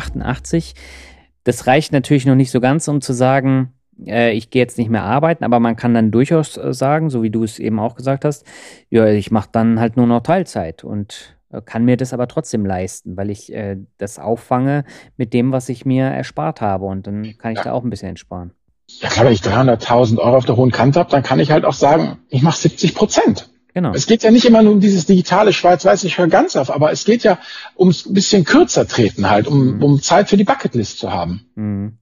das 1.45 1.65
reicht 1.65 1.93
natürlich 1.93 2.26
noch 2.26 2.36
nicht 2.36 2.52
so 2.52 2.60
ganz, 2.60 2.86
um 2.88 3.02
zu 3.02 3.13
sagen, 3.13 3.74
äh, 4.06 4.34
ich 4.34 4.50
gehe 4.50 4.62
jetzt 4.62 4.78
nicht 4.78 4.89
mehr 4.89 5.04
arbeiten, 5.04 5.43
aber 5.43 5.60
man 5.60 5.76
kann 5.76 5.93
dann 5.93 6.12
durchaus 6.12 6.58
äh, 6.58 6.74
sagen, 6.74 7.10
so 7.10 7.24
wie 7.24 7.30
du 7.30 7.43
es 7.43 7.60
eben 7.60 7.80
auch 7.80 7.95
gesagt 7.95 8.26
hast, 8.26 8.45
ja, 8.89 9.08
ich 9.08 9.32
mache 9.32 9.50
dann 9.52 9.80
halt 9.80 9.98
nur 9.98 10.08
noch 10.08 10.22
Teilzeit 10.22 10.84
und 10.84 11.38
kann 11.65 11.85
mir 11.85 11.97
das 11.97 12.13
aber 12.13 12.27
trotzdem 12.27 12.65
leisten, 12.65 13.17
weil 13.17 13.29
ich 13.29 13.51
äh, 13.53 13.77
das 13.97 14.19
auffange 14.19 14.85
mit 15.17 15.33
dem, 15.33 15.51
was 15.51 15.69
ich 15.69 15.85
mir 15.85 16.05
erspart 16.05 16.62
habe 16.62 16.85
und 16.85 17.07
dann 17.07 17.38
kann 17.38 17.51
ich 17.51 17.59
ja. 17.59 17.65
da 17.65 17.71
auch 17.73 17.83
ein 17.83 17.89
bisschen 17.89 18.09
entsparen. 18.09 18.51
Ja 18.88 19.09
klar, 19.09 19.25
wenn 19.25 19.33
ich 19.33 19.41
300.000 19.41 20.17
Euro 20.17 20.38
auf 20.38 20.45
der 20.45 20.57
hohen 20.57 20.71
Kante 20.71 20.99
habe, 20.99 21.12
dann 21.12 21.23
kann 21.23 21.39
ich 21.39 21.51
halt 21.51 21.65
auch 21.65 21.73
sagen, 21.73 22.17
ich 22.29 22.41
mache 22.41 22.57
70 22.57 22.95
Prozent. 22.95 23.49
Genau. 23.73 23.93
Es 23.93 24.07
geht 24.07 24.23
ja 24.23 24.31
nicht 24.31 24.45
immer 24.45 24.63
nur 24.63 24.73
um 24.73 24.79
dieses 24.79 25.05
digitale 25.05 25.53
Schwarz-Weiß, 25.53 26.03
ich 26.03 26.17
höre 26.17 26.27
ganz 26.27 26.55
auf, 26.55 26.71
aber 26.71 26.91
es 26.91 27.05
geht 27.05 27.23
ja 27.23 27.38
ums 27.77 28.12
bisschen 28.12 28.43
kürzer 28.43 28.88
treten 28.88 29.29
halt, 29.29 29.47
um, 29.47 29.75
mhm. 29.75 29.83
um 29.83 30.01
Zeit 30.01 30.27
für 30.27 30.38
die 30.38 30.43
Bucketlist 30.43 30.97
zu 30.97 31.12
haben. 31.12 31.45
Mhm. 31.55 31.98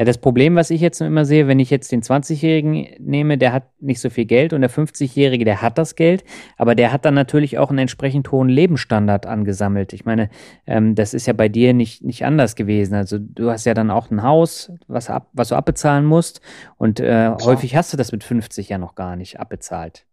Ja, 0.00 0.06
das 0.06 0.16
Problem, 0.16 0.56
was 0.56 0.70
ich 0.70 0.80
jetzt 0.80 1.02
immer 1.02 1.26
sehe, 1.26 1.46
wenn 1.46 1.58
ich 1.58 1.68
jetzt 1.68 1.92
den 1.92 2.00
20-Jährigen 2.00 2.86
nehme, 3.00 3.36
der 3.36 3.52
hat 3.52 3.64
nicht 3.82 4.00
so 4.00 4.08
viel 4.08 4.24
Geld 4.24 4.54
und 4.54 4.62
der 4.62 4.70
50-Jährige, 4.70 5.44
der 5.44 5.60
hat 5.60 5.76
das 5.76 5.94
Geld, 5.94 6.24
aber 6.56 6.74
der 6.74 6.90
hat 6.90 7.04
dann 7.04 7.12
natürlich 7.12 7.58
auch 7.58 7.68
einen 7.68 7.80
entsprechend 7.80 8.32
hohen 8.32 8.48
Lebensstandard 8.48 9.26
angesammelt. 9.26 9.92
Ich 9.92 10.06
meine, 10.06 10.30
ähm, 10.66 10.94
das 10.94 11.12
ist 11.12 11.26
ja 11.26 11.34
bei 11.34 11.50
dir 11.50 11.74
nicht, 11.74 12.02
nicht 12.02 12.24
anders 12.24 12.56
gewesen. 12.56 12.94
Also 12.94 13.18
du 13.20 13.50
hast 13.50 13.66
ja 13.66 13.74
dann 13.74 13.90
auch 13.90 14.10
ein 14.10 14.22
Haus, 14.22 14.72
was, 14.88 15.10
ab, 15.10 15.28
was 15.34 15.48
du 15.48 15.54
abbezahlen 15.54 16.06
musst 16.06 16.40
und 16.78 16.98
äh, 16.98 17.32
häufig 17.42 17.76
hast 17.76 17.92
du 17.92 17.98
das 17.98 18.10
mit 18.10 18.24
50 18.24 18.70
ja 18.70 18.78
noch 18.78 18.94
gar 18.94 19.16
nicht 19.16 19.38
abbezahlt. 19.38 20.06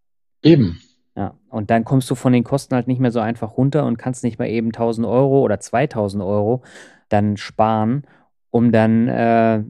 Eben. 0.43 0.81
Ja, 1.15 1.35
und 1.47 1.71
dann 1.71 1.85
kommst 1.85 2.11
du 2.11 2.15
von 2.15 2.33
den 2.33 2.43
Kosten 2.43 2.75
halt 2.75 2.89
nicht 2.89 2.99
mehr 2.99 3.11
so 3.11 3.21
einfach 3.21 3.55
runter 3.55 3.85
und 3.85 3.95
kannst 3.95 4.25
nicht 4.25 4.37
mal 4.37 4.49
eben 4.49 4.67
1000 4.67 5.07
Euro 5.07 5.39
oder 5.39 5.61
2000 5.61 6.21
Euro 6.21 6.61
dann 7.07 7.37
sparen, 7.37 8.03
um 8.51 8.71
dann 8.71 9.07
äh, 9.07 9.63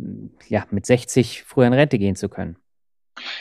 ja, 0.47 0.65
mit 0.71 0.85
60 0.85 1.43
früher 1.43 1.67
in 1.67 1.73
Rente 1.73 1.97
gehen 1.97 2.15
zu 2.15 2.29
können. 2.29 2.57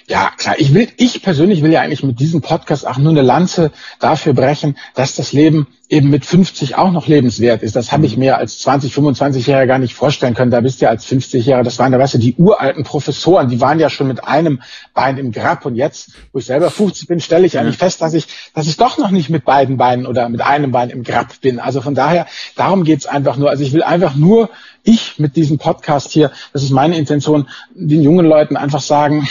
Ja, 0.09 0.31
klar. 0.37 0.55
Ich 0.59 0.73
will, 0.73 0.89
ich 0.97 1.23
persönlich 1.23 1.63
will 1.63 1.73
ja 1.73 1.83
eigentlich 1.83 2.03
mit 2.03 2.19
diesem 2.19 2.41
Podcast 2.41 2.87
auch 2.87 2.99
nur 2.99 3.11
eine 3.11 3.23
Lanze 3.23 3.73
dafür 3.99 4.33
brechen, 4.33 4.77
dass 4.95 5.15
das 5.15 5.33
Leben 5.33 5.67
eben 5.89 6.11
mit 6.11 6.25
50 6.25 6.77
auch 6.77 6.91
noch 6.91 7.07
lebenswert 7.07 7.63
ist. 7.63 7.77
Das 7.77 7.93
habe 7.93 8.07
ich 8.07 8.17
mir 8.17 8.39
als 8.39 8.59
20, 8.59 8.93
25-Jähriger 8.93 9.67
gar 9.67 9.79
nicht 9.79 9.95
vorstellen 9.95 10.35
können. 10.35 10.51
Da 10.51 10.61
bist 10.61 10.81
du 10.81 10.87
ja 10.87 10.91
als 10.91 11.07
50-Jähriger, 11.07 11.63
das 11.63 11.79
waren 11.79 11.93
da, 11.93 11.99
weißt 11.99 12.15
du, 12.15 12.19
die 12.19 12.35
uralten 12.35 12.83
Professoren, 12.83 13.49
die 13.49 13.61
waren 13.61 13.79
ja 13.79 13.89
schon 13.89 14.09
mit 14.09 14.25
einem 14.25 14.63
Bein 14.95 15.17
im 15.17 15.31
Grab. 15.31 15.65
Und 15.65 15.77
jetzt, 15.77 16.11
wo 16.33 16.41
ich 16.41 16.47
selber 16.47 16.71
50 16.71 17.07
bin, 17.07 17.21
stelle 17.21 17.47
ich 17.47 17.59
eigentlich 17.59 17.79
fest, 17.79 18.03
dass 18.03 18.15
ich, 18.15 18.27
dass 18.53 18.67
ich 18.67 18.77
doch 18.77 18.99
noch 18.99 19.13
nicht 19.13 19.31
mit 19.31 19.45
beiden 19.45 19.77
Beinen 19.77 20.07
oder 20.07 20.29
mit 20.29 20.41
einem 20.41 20.73
Bein 20.73 20.91
im 20.91 21.05
Grab 21.05 21.41
bin. 21.41 21.61
Also 21.61 21.81
von 21.81 21.95
daher, 21.95 22.27
darum 22.57 22.83
geht's 22.83 23.07
einfach 23.07 23.37
nur. 23.37 23.51
Also 23.51 23.63
ich 23.63 23.73
will 23.73 23.85
einfach 23.85 24.17
nur, 24.17 24.51
ich 24.83 25.21
mit 25.21 25.37
diesem 25.37 25.59
Podcast 25.59 26.11
hier, 26.11 26.33
das 26.53 26.65
ist 26.65 26.71
meine 26.71 26.97
Intention, 26.97 27.49
den 27.75 28.03
jungen 28.03 28.27
Leuten 28.27 28.57
einfach 28.57 28.81
sagen, 28.81 29.29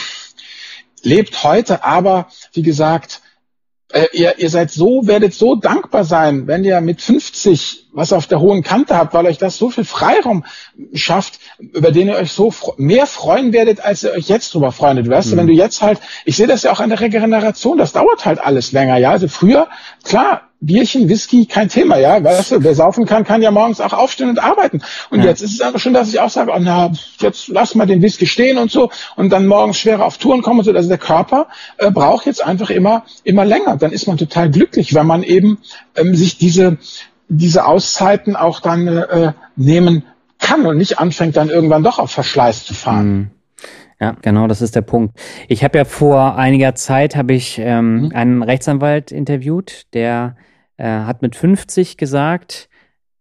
lebt 1.01 1.43
heute, 1.43 1.83
aber 1.83 2.27
wie 2.53 2.63
gesagt, 2.63 3.21
äh, 3.95 4.07
ihr, 4.11 4.37
ihr 4.39 4.49
seid 4.49 4.71
so, 4.71 5.07
werdet 5.07 5.33
so 5.33 5.55
dankbar 5.55 6.03
sein, 6.03 6.47
wenn 6.47 6.65
ihr 6.65 6.81
mit 6.81 7.01
50 7.01 7.85
was 7.93 8.11
auf 8.11 8.27
der 8.27 8.41
hohen 8.41 8.61
Kante 8.61 8.97
habt, 8.97 9.13
weil 9.13 9.25
euch 9.25 9.37
das 9.37 9.57
so 9.57 9.69
viel 9.69 9.85
Freiraum 9.85 10.43
schafft, 10.93 11.39
über 11.59 11.91
den 11.91 12.09
ihr 12.09 12.15
euch 12.15 12.33
so 12.33 12.53
mehr 12.75 13.07
freuen 13.07 13.53
werdet, 13.53 13.79
als 13.79 14.03
ihr 14.03 14.11
euch 14.11 14.27
jetzt 14.27 14.53
drüber 14.53 14.73
freundet. 14.73 15.07
Du 15.07 15.11
weißt, 15.11 15.31
mhm. 15.31 15.37
wenn 15.37 15.47
du 15.47 15.53
jetzt 15.53 15.81
halt, 15.81 16.01
ich 16.25 16.35
sehe 16.35 16.45
das 16.45 16.63
ja 16.63 16.73
auch 16.73 16.81
an 16.81 16.89
der 16.89 16.99
Regeneration, 16.99 17.77
das 17.77 17.93
dauert 17.93 18.25
halt 18.25 18.39
alles 18.39 18.73
länger, 18.73 18.97
ja. 18.97 19.11
Also 19.11 19.29
früher, 19.29 19.69
klar, 20.03 20.41
Bierchen, 20.65 21.09
Whisky, 21.09 21.45
kein 21.45 21.69
Thema, 21.69 21.97
ja. 21.97 22.23
Weißt 22.23 22.51
du, 22.51 22.63
wer 22.63 22.75
saufen 22.75 23.05
kann, 23.05 23.23
kann 23.23 23.41
ja 23.41 23.51
morgens 23.51 23.81
auch 23.81 23.93
aufstehen 23.93 24.29
und 24.29 24.39
arbeiten. 24.39 24.81
Und 25.09 25.19
ja. 25.19 25.25
jetzt 25.25 25.41
ist 25.41 25.53
es 25.53 25.61
einfach 25.61 25.79
schon, 25.79 25.93
dass 25.93 26.09
ich 26.09 26.19
auch 26.19 26.29
sage, 26.29 26.51
oh, 26.53 26.59
na, 26.59 26.91
jetzt 27.19 27.47
lass 27.47 27.75
mal 27.75 27.85
den 27.85 28.01
Whisky 28.01 28.25
stehen 28.25 28.57
und 28.57 28.71
so 28.71 28.89
und 29.15 29.29
dann 29.29 29.47
morgens 29.47 29.77
schwerer 29.77 30.05
auf 30.05 30.17
Touren 30.17 30.41
kommen 30.41 30.59
und 30.59 30.65
so. 30.65 30.71
Also 30.71 30.89
der 30.89 30.97
Körper 30.97 31.47
äh, 31.77 31.91
braucht 31.91 32.25
jetzt 32.25 32.43
einfach 32.43 32.69
immer, 32.69 33.05
immer 33.23 33.45
länger. 33.45 33.77
Dann 33.77 33.91
ist 33.91 34.07
man 34.07 34.17
total 34.17 34.49
glücklich, 34.49 34.93
wenn 34.93 35.07
man 35.07 35.23
eben 35.23 35.59
ähm, 35.95 36.15
sich 36.15 36.37
diese, 36.37 36.77
diese 37.27 37.65
Auszeiten 37.65 38.35
auch 38.35 38.59
dann 38.59 38.87
äh, 38.87 39.33
nehmen 39.55 40.03
kann 40.39 40.65
und 40.65 40.77
nicht 40.77 40.99
anfängt, 40.99 41.37
dann 41.37 41.49
irgendwann 41.49 41.83
doch 41.83 41.99
auf 41.99 42.11
Verschleiß 42.11 42.65
zu 42.65 42.73
fahren. 42.73 43.07
Mhm. 43.07 43.27
Ja, 43.99 44.17
genau, 44.21 44.47
das 44.47 44.61
ist 44.61 44.75
der 44.75 44.81
Punkt. 44.81 45.17
Ich 45.47 45.63
habe 45.63 45.77
ja 45.77 45.85
vor 45.85 46.35
einiger 46.35 46.75
Zeit 46.75 47.15
habe 47.15 47.33
ich 47.33 47.57
ähm, 47.59 48.01
mhm. 48.01 48.11
einen 48.13 48.43
Rechtsanwalt 48.43 49.11
interviewt, 49.11 49.83
der 49.93 50.35
äh, 50.77 50.85
hat 50.85 51.21
mit 51.21 51.35
50 51.35 51.97
gesagt, 51.97 52.69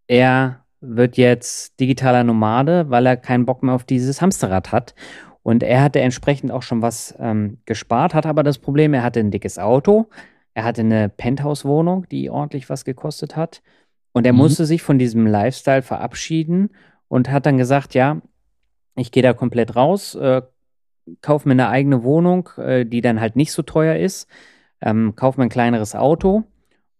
er 0.07 0.65
wird 0.81 1.17
jetzt 1.17 1.79
digitaler 1.81 2.25
Nomade, 2.25 2.91
weil 2.91 3.07
er 3.07 3.17
keinen 3.17 3.47
Bock 3.47 3.63
mehr 3.63 3.75
auf 3.75 3.85
dieses 3.85 4.21
Hamsterrad 4.21 4.73
hat. 4.73 4.95
Und 5.43 5.63
er 5.63 5.83
hatte 5.83 6.01
entsprechend 6.01 6.51
auch 6.51 6.63
schon 6.63 6.83
was 6.83 7.15
ähm, 7.19 7.59
gespart, 7.67 8.15
hat 8.15 8.27
aber 8.27 8.43
das 8.43 8.59
Problem, 8.59 8.95
er 8.95 9.03
hatte 9.03 9.21
ein 9.21 9.31
dickes 9.31 9.59
Auto, 9.59 10.09
er 10.55 10.65
hatte 10.65 10.81
eine 10.81 11.09
Penthouse-Wohnung, 11.09 12.07
die 12.11 12.31
ordentlich 12.31 12.71
was 12.71 12.85
gekostet 12.85 13.37
hat. 13.37 13.63
Und 14.13 14.27
er 14.27 14.33
mhm. 14.33 14.39
musste 14.39 14.65
sich 14.65 14.83
von 14.83 14.99
diesem 14.99 15.27
Lifestyle 15.27 15.83
verabschieden 15.83 16.71
und 17.09 17.31
hat 17.31 17.47
dann 17.47 17.59
gesagt, 17.59 17.95
ja, 17.95 18.21
ich 18.97 19.11
gehe 19.11 19.23
da 19.23 19.33
komplett 19.33 19.77
raus, 19.77 20.15
äh, 20.15 20.43
kaufe 21.21 21.49
mir 21.49 21.53
eine 21.53 21.69
eigene 21.69 22.05
Wohnung, 22.05 22.49
äh, 22.57 22.87
die 22.87 23.01
dann 23.01 23.21
halt 23.21 23.37
nicht 23.37 23.53
so 23.53 23.63
teuer 23.63 23.97
ist, 23.97 24.29
ähm, 24.81 25.15
kaufe 25.17 25.41
mir 25.41 25.47
ein 25.47 25.51
kleineres 25.51 25.95
Auto 25.95 26.45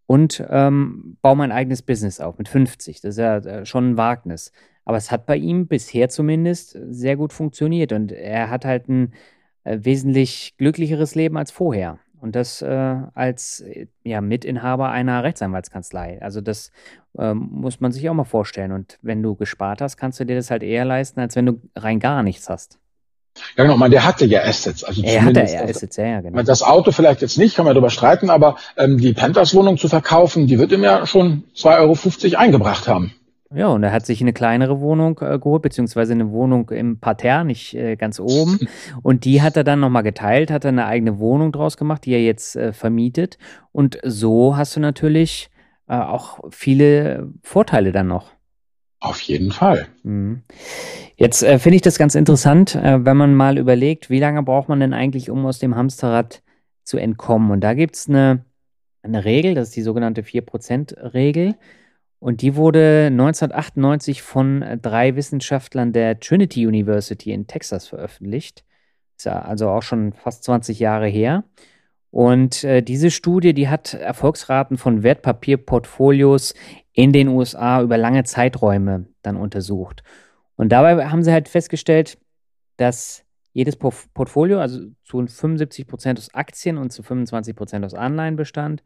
und 0.07 0.45
ähm, 0.51 1.17
baue 1.23 1.37
mein 1.37 1.53
eigenes 1.53 1.83
Business 1.83 2.21
auf 2.21 2.39
mit 2.39 2.49
50. 2.49 3.01
Das 3.01 3.15
ist 3.15 3.19
ja 3.19 3.39
äh, 3.39 3.67
schon 3.67 3.91
ein 3.91 3.97
Wagnis. 3.97 4.53
Aber 4.85 4.97
es 4.99 5.11
hat 5.11 5.27
bei 5.27 5.37
ihm 5.37 5.67
bisher 5.67 6.09
zumindest 6.09 6.79
sehr 6.91 7.17
gut 7.17 7.33
funktioniert 7.33 7.93
und 7.93 8.13
er 8.13 8.51
hat 8.51 8.65
halt 8.65 8.89
ein 8.89 9.15
äh, 9.65 9.79
wesentlich 9.83 10.55
glücklicheres 10.59 11.15
Leben 11.15 11.39
als 11.39 11.51
vorher. 11.51 11.99
Und 12.21 12.37
das 12.37 12.63
äh, 12.63 13.03
als 13.15 13.61
äh, 13.61 13.87
ja, 14.03 14.21
Mitinhaber 14.21 14.91
einer 14.91 15.23
Rechtsanwaltskanzlei. 15.25 16.21
Also 16.23 16.41
das 16.41 16.71
ähm, 17.19 17.49
muss 17.51 17.81
man 17.81 17.93
sich 17.93 18.09
auch 18.09 18.15
mal 18.15 18.25
vorstellen. 18.25 18.73
Und 18.73 18.99
wenn 19.03 19.23
du 19.23 19.35
gespart 19.35 19.81
hast, 19.81 19.97
kannst 19.97 20.21
du 20.21 20.25
dir 20.25 20.37
das 20.37 20.51
halt 20.51 20.63
eher 20.63 20.85
leisten, 20.85 21.21
als 21.21 21.37
wenn 21.37 21.47
du 21.47 21.61
rein 21.77 22.01
gar 22.01 22.23
nichts 22.23 22.49
hast. 22.49 22.79
Ja, 23.57 23.65
genau, 23.65 23.77
man, 23.77 23.91
der 23.91 24.05
hatte 24.05 24.27
ja 24.27 24.43
Assets. 24.43 24.85
Also 24.85 25.03
er 25.03 25.25
hatte 25.25 25.41
ja 25.41 25.63
Assets, 25.65 25.97
ja, 25.97 26.21
genau. 26.21 26.43
Das 26.43 26.63
Auto 26.63 26.93
vielleicht 26.93 27.23
jetzt 27.23 27.39
nicht, 27.39 27.57
kann 27.57 27.65
man 27.65 27.75
darüber 27.75 27.91
streiten, 27.91 28.31
aber 28.31 28.57
ähm, 28.77 28.99
die 28.99 29.13
Panthers-Wohnung 29.13 29.79
zu 29.79 29.89
verkaufen, 29.89 30.47
die 30.47 30.59
wird 30.59 30.73
ihm 30.73 30.83
ja 30.85 31.07
schon 31.07 31.45
2,50 31.57 32.25
Euro 32.25 32.39
eingebracht 32.39 32.89
haben. 32.89 33.13
Ja, 33.55 33.69
und 33.69 33.85
er 33.85 33.93
hat 33.93 34.05
sich 34.05 34.21
eine 34.21 34.33
kleinere 34.33 34.81
Wohnung 34.81 35.21
äh, 35.21 35.39
geholt, 35.39 35.63
beziehungsweise 35.63 36.13
eine 36.13 36.31
Wohnung 36.31 36.71
im 36.71 36.99
Parterre, 36.99 37.45
nicht 37.45 37.75
äh, 37.75 37.95
ganz 37.95 38.19
oben. 38.19 38.59
Und 39.03 39.25
die 39.25 39.43
hat 39.43 39.57
er 39.57 39.63
dann 39.63 39.79
nochmal 39.79 40.03
geteilt, 40.03 40.51
hat 40.51 40.65
er 40.65 40.71
eine 40.71 40.87
eigene 40.87 41.21
Wohnung 41.21 41.53
draus 41.53 41.77
gemacht, 41.77 42.05
die 42.05 42.15
er 42.15 42.23
jetzt 42.23 42.57
äh, 42.57 42.73
vermietet. 42.73 43.39
Und 43.71 43.99
so 44.03 44.57
hast 44.57 44.75
du 44.75 44.81
natürlich 44.81 45.51
äh, 45.89 45.95
auch 45.97 46.41
viele 46.51 47.29
Vorteile 47.43 47.93
dann 47.93 48.09
noch. 48.09 48.33
Auf 48.99 49.21
jeden 49.21 49.53
Fall. 49.53 49.87
Mhm. 50.03 50.43
Jetzt 51.17 51.43
äh, 51.43 51.59
finde 51.59 51.77
ich 51.77 51.83
das 51.83 51.99
ganz 51.99 52.15
interessant, 52.15 52.75
äh, 52.75 53.05
wenn 53.05 53.17
man 53.17 53.35
mal 53.35 53.59
überlegt, 53.59 54.11
wie 54.11 54.19
lange 54.19 54.43
braucht 54.43 54.69
man 54.69 54.81
denn 54.81 54.93
eigentlich, 54.93 55.31
um 55.31 55.47
aus 55.47 55.59
dem 55.61 55.77
Hamsterrad 55.77 56.43
zu 56.83 56.99
entkommen? 56.99 57.51
Und 57.53 57.61
da 57.61 57.75
gibt 57.75 57.95
es 57.95 58.09
eine, 58.09 58.45
eine 59.03 59.25
Regel, 59.25 59.55
das 59.55 59.69
ist 59.69 59.77
die 59.77 59.83
sogenannte 59.83 60.23
4%-Regel. 60.23 61.55
Und 62.19 62.41
die 62.43 62.57
wurde 62.57 63.09
1998 63.13 64.23
von 64.23 64.63
äh, 64.63 64.79
drei 64.79 65.15
Wissenschaftlern 65.15 65.93
der 65.93 66.19
Trinity 66.19 66.67
University 66.67 67.33
in 67.33 67.47
Texas 67.47 67.87
veröffentlicht. 67.87 68.65
Ist 69.17 69.27
ja 69.27 69.41
also 69.43 69.69
auch 69.69 69.83
schon 69.83 70.15
fast 70.15 70.43
20 70.45 70.81
Jahre 70.81 71.07
her. 71.07 71.45
Und 72.11 72.65
äh, 72.65 72.83
diese 72.83 73.11
Studie, 73.11 73.55
die 73.55 73.69
hat 73.69 73.95
Erfolgsraten 73.95 74.79
von 74.79 75.03
Wertpapierportfolios 75.03 76.55
in 76.93 77.13
den 77.13 77.29
USA 77.29 77.83
über 77.83 77.99
lange 77.99 78.25
Zeiträume 78.25 79.07
dann 79.23 79.37
untersucht. 79.37 80.03
Und 80.57 80.71
dabei 80.71 81.07
haben 81.07 81.23
sie 81.23 81.33
halt 81.33 81.49
festgestellt, 81.49 82.19
dass 82.77 83.25
jedes 83.53 83.77
Portfolio, 83.77 84.59
also 84.59 84.81
zu 85.05 85.27
75 85.27 85.87
Prozent 85.87 86.19
aus 86.19 86.35
Aktien 86.35 86.77
und 86.77 86.91
zu 86.91 87.03
25 87.03 87.55
Prozent 87.55 87.85
aus 87.85 87.95
Anleihen 87.95 88.37
bestand, 88.37 88.83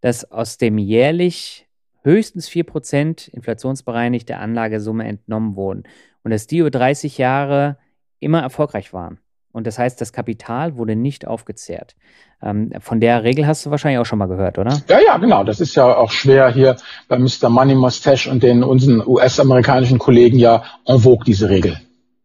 dass 0.00 0.30
aus 0.30 0.56
dem 0.58 0.78
jährlich 0.78 1.68
höchstens 2.02 2.48
4 2.48 2.64
Prozent 2.64 3.28
inflationsbereinigte 3.28 4.38
Anlagesumme 4.38 5.06
entnommen 5.06 5.56
wurden 5.56 5.82
und 6.22 6.30
dass 6.30 6.46
die 6.46 6.58
über 6.58 6.70
30 6.70 7.18
Jahre 7.18 7.76
immer 8.18 8.40
erfolgreich 8.40 8.92
waren. 8.92 9.18
Und 9.52 9.66
das 9.66 9.78
heißt, 9.78 10.00
das 10.00 10.12
Kapital 10.12 10.76
wurde 10.76 10.94
nicht 10.94 11.26
aufgezehrt. 11.26 11.96
Ähm, 12.42 12.70
von 12.80 13.00
der 13.00 13.24
Regel 13.24 13.46
hast 13.46 13.66
du 13.66 13.70
wahrscheinlich 13.70 13.98
auch 13.98 14.06
schon 14.06 14.18
mal 14.18 14.28
gehört, 14.28 14.58
oder? 14.58 14.80
Ja, 14.88 14.98
ja, 15.04 15.16
genau. 15.16 15.42
Das 15.42 15.60
ist 15.60 15.74
ja 15.74 15.96
auch 15.96 16.10
schwer 16.10 16.50
hier 16.50 16.76
bei 17.08 17.18
Mr. 17.18 17.48
Money 17.48 17.74
Mustache 17.74 18.30
und 18.30 18.42
den 18.42 18.62
unseren 18.62 19.02
US-amerikanischen 19.06 19.98
Kollegen 19.98 20.38
ja 20.38 20.62
en 20.86 21.00
vogue, 21.00 21.24
diese 21.26 21.48
Regel. 21.48 21.80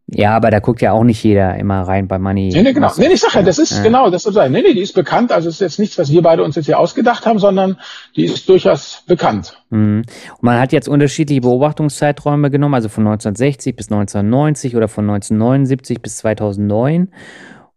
Ja, 0.06 0.36
aber 0.36 0.50
da 0.50 0.58
guckt 0.58 0.82
ja 0.82 0.92
auch 0.92 1.02
nicht 1.02 1.24
jeder 1.24 1.56
immer 1.56 1.80
rein 1.82 2.08
bei 2.08 2.18
Money. 2.18 2.50
Nee, 2.52 2.62
nee, 2.62 2.74
genau. 2.74 2.92
Nee, 2.98 3.06
ich 3.06 3.20
sag 3.20 3.34
ja, 3.34 3.42
das 3.42 3.58
ist 3.58 3.78
ja. 3.78 3.82
genau, 3.82 4.10
das 4.10 4.24
soll 4.24 4.34
sein. 4.34 4.52
Nee, 4.52 4.60
nee, 4.60 4.74
die 4.74 4.82
ist 4.82 4.92
bekannt. 4.92 5.32
Also 5.32 5.48
es 5.48 5.54
ist 5.54 5.60
jetzt 5.60 5.78
nichts, 5.78 5.96
was 5.96 6.12
wir 6.12 6.20
beide 6.20 6.44
uns 6.44 6.56
jetzt 6.56 6.66
hier 6.66 6.78
ausgedacht 6.78 7.24
haben, 7.24 7.38
sondern 7.38 7.78
die 8.14 8.26
ist 8.26 8.46
durchaus 8.48 9.02
bekannt. 9.06 9.56
Mhm. 9.70 10.02
Und 10.32 10.42
man 10.42 10.60
hat 10.60 10.72
jetzt 10.72 10.88
unterschiedliche 10.88 11.40
Beobachtungszeiträume 11.40 12.50
genommen, 12.50 12.74
also 12.74 12.90
von 12.90 13.06
1960 13.06 13.76
bis 13.76 13.90
1990 13.90 14.76
oder 14.76 14.88
von 14.88 15.08
1979 15.08 16.02
bis 16.02 16.18
2009. 16.18 17.08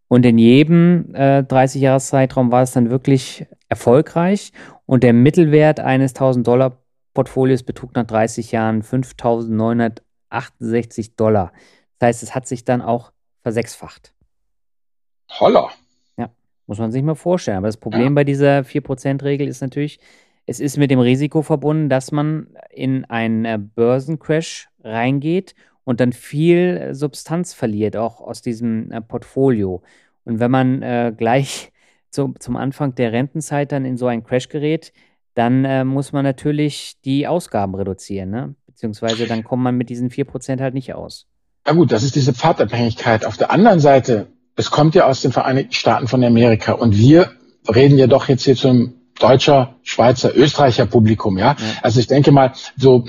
Und 0.09 0.25
in 0.25 0.37
jedem 0.37 1.15
äh, 1.15 1.39
30-Jahres-Zeitraum 1.39 2.51
war 2.51 2.63
es 2.63 2.71
dann 2.71 2.89
wirklich 2.89 3.45
erfolgreich. 3.69 4.51
Und 4.85 5.03
der 5.03 5.13
Mittelwert 5.13 5.79
eines 5.79 6.13
1000-Dollar-Portfolios 6.15 7.63
betrug 7.63 7.95
nach 7.95 8.05
30 8.05 8.51
Jahren 8.51 8.83
5.968 8.83 11.11
Dollar. 11.15 11.53
Das 11.99 12.07
heißt, 12.07 12.23
es 12.23 12.35
hat 12.35 12.47
sich 12.47 12.65
dann 12.65 12.81
auch 12.81 13.11
versechsfacht. 13.41 14.13
Holla. 15.39 15.69
Ja, 16.17 16.29
muss 16.65 16.79
man 16.79 16.91
sich 16.91 17.03
mal 17.03 17.15
vorstellen. 17.15 17.57
Aber 17.57 17.67
das 17.67 17.77
Problem 17.77 18.03
ja. 18.03 18.09
bei 18.09 18.23
dieser 18.23 18.59
4%-Regel 18.59 19.47
ist 19.47 19.61
natürlich, 19.61 19.99
es 20.45 20.59
ist 20.59 20.77
mit 20.77 20.91
dem 20.91 20.99
Risiko 20.99 21.41
verbunden, 21.41 21.89
dass 21.89 22.11
man 22.11 22.47
in 22.71 23.05
einen 23.05 23.45
äh, 23.45 23.59
Börsencrash 23.59 24.69
reingeht 24.83 25.55
und 25.83 25.99
dann 25.99 26.13
viel 26.13 26.93
Substanz 26.93 27.53
verliert, 27.53 27.97
auch 27.97 28.21
aus 28.21 28.41
diesem 28.41 28.91
äh, 28.91 29.01
Portfolio. 29.01 29.81
Und 30.23 30.39
wenn 30.39 30.51
man 30.51 30.81
äh, 30.81 31.13
gleich 31.15 31.71
zu, 32.09 32.33
zum 32.39 32.55
Anfang 32.55 32.95
der 32.95 33.11
Rentenzeit 33.11 33.71
dann 33.71 33.85
in 33.85 33.97
so 33.97 34.07
einen 34.07 34.23
Crash 34.23 34.49
gerät, 34.49 34.93
dann 35.33 35.65
äh, 35.65 35.83
muss 35.83 36.13
man 36.13 36.23
natürlich 36.23 36.99
die 37.05 37.27
Ausgaben 37.27 37.75
reduzieren, 37.75 38.31
ne? 38.31 38.55
beziehungsweise 38.65 39.27
dann 39.27 39.43
kommt 39.43 39.63
man 39.63 39.77
mit 39.77 39.89
diesen 39.89 40.09
4% 40.09 40.59
halt 40.61 40.73
nicht 40.73 40.93
aus. 40.93 41.27
Ja 41.67 41.73
gut, 41.73 41.91
das 41.91 42.01
ist 42.01 42.15
diese 42.15 42.33
Pfadabhängigkeit. 42.33 43.25
Auf 43.25 43.35
der 43.35 43.51
anderen 43.51 43.81
Seite, 43.81 44.27
es 44.55 44.71
kommt 44.71 44.95
ja 44.95 45.05
aus 45.05 45.21
den 45.21 45.33
Vereinigten 45.33 45.73
Staaten 45.73 46.07
von 46.07 46.23
Amerika 46.23 46.71
und 46.71 46.97
wir 46.97 47.31
reden 47.67 47.97
ja 47.97 48.07
doch 48.07 48.29
jetzt 48.29 48.45
hier 48.45 48.55
zum 48.55 48.93
deutscher, 49.19 49.75
Schweizer, 49.83 50.33
Österreicher 50.33 50.85
Publikum, 50.85 51.37
ja. 51.37 51.47
ja. 51.47 51.55
Also 51.81 51.99
ich 51.99 52.07
denke 52.07 52.31
mal, 52.31 52.53
so, 52.77 53.03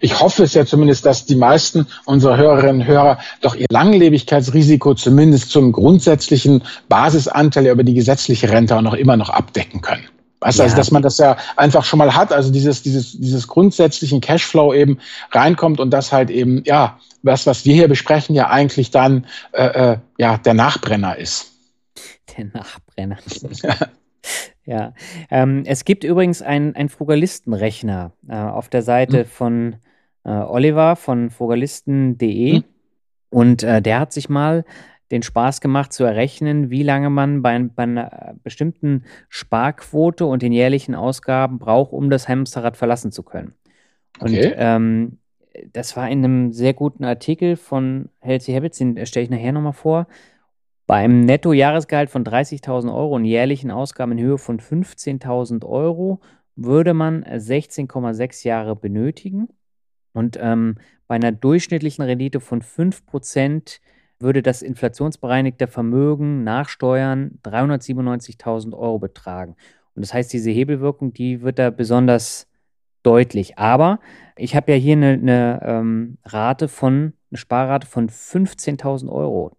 ich 0.00 0.18
hoffe 0.18 0.44
es 0.44 0.54
ja 0.54 0.64
zumindest, 0.64 1.04
dass 1.04 1.26
die 1.26 1.34
meisten 1.34 1.86
unserer 2.06 2.38
Hörerinnen 2.38 2.82
und 2.82 2.86
Hörer 2.86 3.18
doch 3.42 3.54
ihr 3.54 3.66
Langlebigkeitsrisiko 3.70 4.94
zumindest 4.94 5.50
zum 5.50 5.72
grundsätzlichen 5.72 6.62
Basisanteil 6.88 7.66
über 7.66 7.84
die 7.84 7.94
gesetzliche 7.94 8.50
Rente 8.50 8.76
auch 8.76 8.82
noch 8.82 8.94
immer 8.94 9.18
noch 9.18 9.28
abdecken 9.28 9.82
können. 9.82 10.04
Weißt 10.40 10.58
du, 10.58 10.62
also, 10.62 10.62
ja. 10.62 10.64
also, 10.64 10.76
dass 10.76 10.90
man 10.90 11.02
das 11.02 11.18
ja 11.18 11.36
einfach 11.56 11.84
schon 11.84 11.98
mal 11.98 12.14
hat, 12.14 12.32
also 12.32 12.50
dieses, 12.50 12.82
dieses, 12.82 13.12
dieses 13.12 13.46
grundsätzlichen 13.46 14.22
Cashflow 14.22 14.72
eben 14.72 14.98
reinkommt 15.32 15.80
und 15.80 15.90
das 15.90 16.12
halt 16.12 16.30
eben, 16.30 16.62
ja, 16.64 16.98
was, 17.22 17.46
was 17.46 17.64
wir 17.64 17.74
hier 17.74 17.88
besprechen, 17.88 18.34
ja 18.34 18.50
eigentlich 18.50 18.90
dann, 18.90 19.26
äh, 19.52 19.92
äh, 19.92 19.98
ja, 20.18 20.38
der 20.38 20.54
Nachbrenner 20.54 21.16
ist. 21.16 21.52
Der 22.36 22.46
Nachbrenner. 22.46 23.18
ja. 24.64 24.94
Ähm, 25.30 25.64
es 25.66 25.84
gibt 25.84 26.04
übrigens 26.04 26.42
einen, 26.42 26.88
Frugalistenrechner 26.88 28.12
äh, 28.28 28.36
auf 28.36 28.68
der 28.68 28.82
Seite 28.82 29.20
hm. 29.20 29.26
von 29.26 29.76
äh, 30.24 30.30
Oliver 30.30 30.96
von 30.96 31.30
frugalisten.de 31.30 32.56
hm. 32.56 32.64
und 33.30 33.62
äh, 33.62 33.82
der 33.82 34.00
hat 34.00 34.12
sich 34.12 34.28
mal 34.28 34.64
den 35.10 35.22
Spaß 35.22 35.60
gemacht 35.60 35.92
zu 35.92 36.04
errechnen, 36.04 36.70
wie 36.70 36.84
lange 36.84 37.10
man 37.10 37.42
bei, 37.42 37.58
bei, 37.58 37.82
einer 37.82 38.36
bestimmten 38.44 39.04
Sparquote 39.28 40.24
und 40.24 40.42
den 40.42 40.52
jährlichen 40.52 40.94
Ausgaben 40.94 41.58
braucht, 41.58 41.92
um 41.92 42.10
das 42.10 42.28
Hamsterrad 42.28 42.76
verlassen 42.76 43.10
zu 43.10 43.24
können. 43.24 43.54
Und 44.20 44.28
okay. 44.28 44.54
ähm, 44.56 45.18
das 45.72 45.96
war 45.96 46.08
in 46.08 46.24
einem 46.24 46.52
sehr 46.52 46.74
guten 46.74 47.04
Artikel 47.04 47.56
von 47.56 48.08
Healthy 48.20 48.52
Habits, 48.52 48.78
den 48.78 49.06
stelle 49.06 49.24
ich 49.24 49.30
nachher 49.30 49.52
nochmal 49.52 49.72
vor. 49.72 50.06
Bei 50.86 50.96
einem 50.96 51.20
Netto-Jahresgehalt 51.20 52.10
von 52.10 52.24
30.000 52.24 52.92
Euro 52.92 53.14
und 53.14 53.24
jährlichen 53.24 53.70
Ausgaben 53.70 54.12
in 54.12 54.20
Höhe 54.20 54.38
von 54.38 54.58
15.000 54.58 55.64
Euro 55.64 56.20
würde 56.56 56.94
man 56.94 57.24
16,6 57.24 58.46
Jahre 58.46 58.74
benötigen. 58.74 59.48
Und 60.12 60.36
ähm, 60.40 60.76
bei 61.06 61.14
einer 61.14 61.32
durchschnittlichen 61.32 62.04
Rendite 62.04 62.40
von 62.40 62.62
5% 62.62 63.78
würde 64.18 64.42
das 64.42 64.62
inflationsbereinigte 64.62 65.66
Vermögen 65.66 66.42
nach 66.42 66.68
Steuern 66.68 67.38
397.000 67.44 68.74
Euro 68.74 68.98
betragen. 68.98 69.56
Und 69.94 70.02
das 70.02 70.12
heißt, 70.12 70.32
diese 70.32 70.50
Hebelwirkung, 70.50 71.12
die 71.12 71.42
wird 71.42 71.58
da 71.58 71.70
besonders 71.70 72.49
deutlich. 73.02 73.58
Aber 73.58 74.00
ich 74.36 74.56
habe 74.56 74.72
ja 74.72 74.78
hier 74.78 74.96
eine, 74.96 75.12
eine 75.12 75.60
ähm, 75.64 76.18
Rate 76.24 76.68
von, 76.68 77.12
eine 77.30 77.38
Sparrate 77.38 77.86
von 77.86 78.08
15.000 78.08 79.08
Euro. 79.08 79.56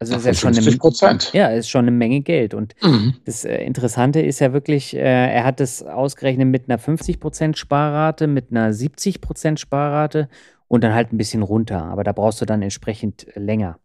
Also 0.00 0.16
ist 0.16 0.26
ja 0.26 0.34
schon 0.34 0.56
eine, 0.56 0.76
Prozent. 0.76 1.32
Ja, 1.32 1.48
ist 1.48 1.68
schon 1.68 1.84
eine 1.84 1.90
Menge 1.90 2.20
Geld. 2.20 2.52
Und 2.52 2.74
mhm. 2.82 3.14
das 3.24 3.44
äh, 3.44 3.64
Interessante 3.64 4.20
ist 4.20 4.40
ja 4.40 4.52
wirklich, 4.52 4.94
äh, 4.94 5.00
er 5.00 5.44
hat 5.44 5.60
es 5.60 5.82
ausgerechnet 5.82 6.48
mit 6.48 6.68
einer 6.68 6.78
50 6.78 7.20
Prozent 7.20 7.58
Sparrate, 7.58 8.26
mit 8.26 8.50
einer 8.50 8.72
70 8.72 9.20
Prozent 9.20 9.60
Sparrate 9.60 10.28
und 10.68 10.84
dann 10.84 10.94
halt 10.94 11.12
ein 11.12 11.16
bisschen 11.16 11.42
runter. 11.42 11.84
Aber 11.84 12.04
da 12.04 12.12
brauchst 12.12 12.40
du 12.40 12.44
dann 12.44 12.62
entsprechend 12.62 13.26
länger. 13.34 13.78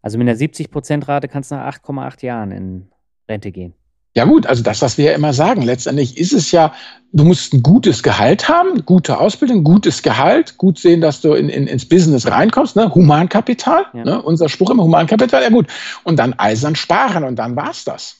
Also 0.00 0.18
mit 0.18 0.26
einer 0.26 0.36
70 0.36 0.70
Prozent 0.70 1.06
Rate 1.06 1.28
kannst 1.28 1.50
du 1.50 1.54
nach 1.54 1.78
8,8 1.78 2.24
Jahren 2.24 2.50
in 2.50 2.88
Rente 3.28 3.52
gehen. 3.52 3.74
Ja 4.14 4.26
gut, 4.26 4.46
also 4.46 4.62
das, 4.62 4.82
was 4.82 4.98
wir 4.98 5.06
ja 5.06 5.12
immer 5.12 5.32
sagen, 5.32 5.62
letztendlich 5.62 6.18
ist 6.18 6.32
es 6.32 6.52
ja, 6.52 6.74
du 7.12 7.24
musst 7.24 7.54
ein 7.54 7.62
gutes 7.62 8.02
Gehalt 8.02 8.48
haben, 8.48 8.84
gute 8.84 9.18
Ausbildung, 9.18 9.64
gutes 9.64 10.02
Gehalt, 10.02 10.58
gut 10.58 10.78
sehen, 10.78 11.00
dass 11.00 11.22
du 11.22 11.32
in, 11.32 11.48
in, 11.48 11.66
ins 11.66 11.88
Business 11.88 12.30
reinkommst, 12.30 12.76
ne? 12.76 12.94
Humankapital, 12.94 13.86
ja. 13.94 14.04
ne? 14.04 14.22
unser 14.22 14.50
Spruch 14.50 14.70
immer 14.70 14.82
Humankapital, 14.82 15.42
ja 15.42 15.48
gut. 15.48 15.66
Und 16.04 16.18
dann 16.18 16.34
eisern 16.34 16.76
sparen 16.76 17.24
und 17.24 17.36
dann 17.36 17.56
war's 17.56 17.84
das. 17.84 18.16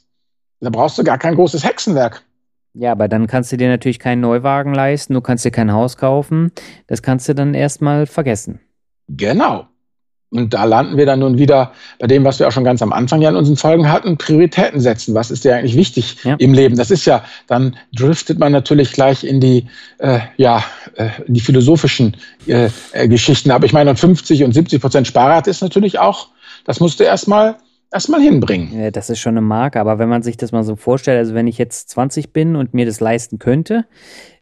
Da 0.61 0.71
brauchst 0.71 0.97
du 0.97 1.05
gar 1.05 1.19
kein 1.19 1.35
großes 1.35 1.65
Hexenwerk. 1.65 2.23
Ja, 2.75 2.93
aber 2.93 3.09
dann 3.09 3.27
kannst 3.27 3.53
du 3.53 3.59
dir 3.59 3.69
natürlich 3.69 3.99
keinen 3.99 4.21
Neuwagen 4.21 4.75
leisten, 4.75 5.13
du 5.13 5.21
kannst 5.21 5.45
dir 5.45 5.51
kein 5.51 5.73
Haus 5.73 5.99
kaufen. 5.99 6.53
Das 6.87 7.03
kannst 7.03 7.29
du 7.29 7.35
dann 7.35 7.53
erstmal 7.53 8.07
vergessen. 8.07 8.61
Genau. 9.09 9.67
Und 10.33 10.55
da 10.55 10.65
landen 10.65 10.97
wir 10.97 11.05
dann 11.05 11.21
nun 11.21 11.37
wieder 11.37 11.73
bei 11.99 12.07
dem, 12.07 12.25
was 12.25 12.39
wir 12.39 12.49
auch 12.49 12.53
schon 12.53 12.65
ganz 12.65 12.81
am 12.81 12.93
Anfang 12.93 13.21
ja 13.21 13.29
in 13.29 13.37
unseren 13.37 13.57
Folgen 13.57 13.93
hatten, 13.93 14.17
Prioritäten 14.17 14.81
setzen. 14.81 15.15
Was 15.15 15.31
ist 15.31 15.45
dir 15.45 15.55
eigentlich 15.55 15.77
wichtig 15.77 16.17
ja. 16.25 16.37
im 16.39 16.55
Leben? 16.55 16.77
Das 16.77 16.91
ist 16.91 17.05
ja, 17.05 17.23
dann 17.47 17.77
driftet 17.95 18.39
man 18.39 18.51
natürlich 18.51 18.93
gleich 18.93 19.25
in 19.25 19.41
die, 19.41 19.67
äh, 19.99 20.21
ja, 20.39 20.65
äh, 20.97 21.11
die 21.27 21.41
philosophischen 21.41 22.17
äh, 22.47 22.71
äh, 22.93 23.09
Geschichten. 23.09 23.51
Aber 23.51 23.67
ich 23.67 23.75
meine, 23.75 23.95
50 23.95 24.43
und 24.45 24.53
70 24.53 24.81
Prozent 24.81 25.07
Sparrate 25.07 25.51
ist 25.51 25.61
natürlich 25.61 25.99
auch, 25.99 26.29
das 26.65 26.81
musst 26.81 26.99
du 26.99 27.05
erstmal 27.05 27.57
erstmal 27.93 28.23
hinbringen. 28.23 28.81
Ja, 28.81 28.91
das 28.91 29.11
ist 29.11 29.21
schon 29.21 29.35
eine 29.35 29.43
Marke, 29.43 29.81
aber 29.81 29.99
wenn 29.99 30.09
man 30.09 30.23
sich 30.23 30.39
das 30.39 30.51
mal 30.51 30.65
so 30.65 30.77
vorstellt, 30.77 31.19
also 31.19 31.35
wenn 31.35 31.47
ich 31.47 31.59
jetzt 31.59 31.91
20 31.91 32.33
bin 32.33 32.57
und 32.57 32.73
mir 32.73 32.87
das 32.87 33.01
leisten 33.01 33.39
könnte, 33.39 33.81
mhm. 33.81 33.83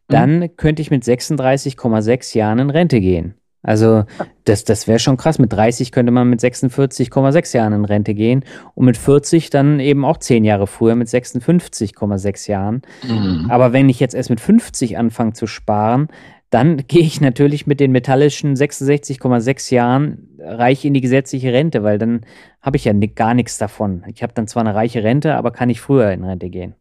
dann 0.07 0.38
mhm. 0.38 0.57
könnte 0.57 0.83
ich 0.83 0.92
mit 0.92 1.03
36,6 1.03 2.37
Jahren 2.38 2.61
in 2.61 2.70
Rente 2.70 3.00
gehen. 3.00 3.35
Also 3.62 4.05
das, 4.44 4.64
das 4.64 4.88
wäre 4.88 4.99
schon 4.99 5.16
krass. 5.16 5.38
Mit 5.38 5.53
30 5.53 5.92
könnte 5.92 6.12
man 6.12 6.31
mit 6.31 6.40
46,6 6.40 7.57
Jahren 7.57 7.73
in 7.73 7.85
Rente 7.85 8.14
gehen 8.14 8.44
und 8.75 8.87
mit 8.87 8.96
40 8.96 9.51
dann 9.51 9.81
eben 9.81 10.05
auch 10.05 10.16
10 10.16 10.44
Jahre 10.44 10.66
früher 10.66 10.94
mit 10.94 11.09
56,6 11.09 12.51
Jahren. 12.51 12.83
Mhm. 13.07 13.46
Aber 13.51 13.73
wenn 13.73 13.88
ich 13.88 14.01
jetzt 14.01 14.14
erst 14.14 14.31
mit 14.31 14.40
50 14.40 14.96
anfange 14.96 15.35
zu 15.35 15.46
sparen, 15.46 16.09
dann 16.49 16.79
gehe 16.88 17.03
ich 17.03 17.20
natürlich 17.20 17.66
mit 17.66 17.81
den 17.81 17.92
metallischen 17.92 18.57
66,6 18.57 19.75
Jahren 19.75 20.29
reich 20.38 20.85
in 20.85 20.94
die 20.94 21.03
gesetzliche 21.03 21.53
Rente, 21.53 21.83
weil 21.83 21.99
dann 21.99 22.23
habe 22.62 22.77
ich 22.77 22.85
ja 22.85 22.92
gar 22.92 23.35
nichts 23.35 23.59
davon. 23.59 24.05
Ich 24.12 24.23
habe 24.23 24.33
dann 24.33 24.49
zwar 24.49 24.62
eine 24.62 24.75
reiche 24.75 25.03
Rente, 25.03 25.35
aber 25.35 25.51
kann 25.51 25.70
ich 25.70 25.81
früher 25.81 26.11
in 26.12 26.25
Rente 26.25 26.49
gehen. 26.49 26.75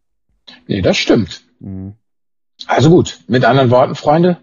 Nee, 0.68 0.82
das 0.82 0.98
stimmt. 0.98 1.44
Mhm. 1.60 1.94
Also 2.68 2.90
gut, 2.90 3.20
mit 3.28 3.46
anderen 3.46 3.70
Worten, 3.70 3.96
Freunde, 3.96 4.38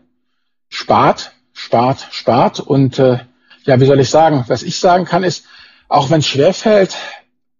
spart, 0.68 1.33
spart, 1.66 2.07
spart. 2.12 2.61
Und 2.61 3.00
äh, 3.00 3.18
ja, 3.64 3.81
wie 3.81 3.87
soll 3.87 3.98
ich 3.98 4.09
sagen? 4.09 4.44
Was 4.46 4.62
ich 4.62 4.79
sagen 4.79 5.05
kann, 5.05 5.24
ist, 5.24 5.46
auch 5.88 6.11
wenn 6.11 6.20
es 6.20 6.29
schwerfällt, 6.29 6.96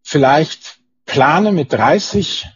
vielleicht 0.03 0.77
plane 1.07 1.51
mit 1.51 1.73
30 1.73 2.47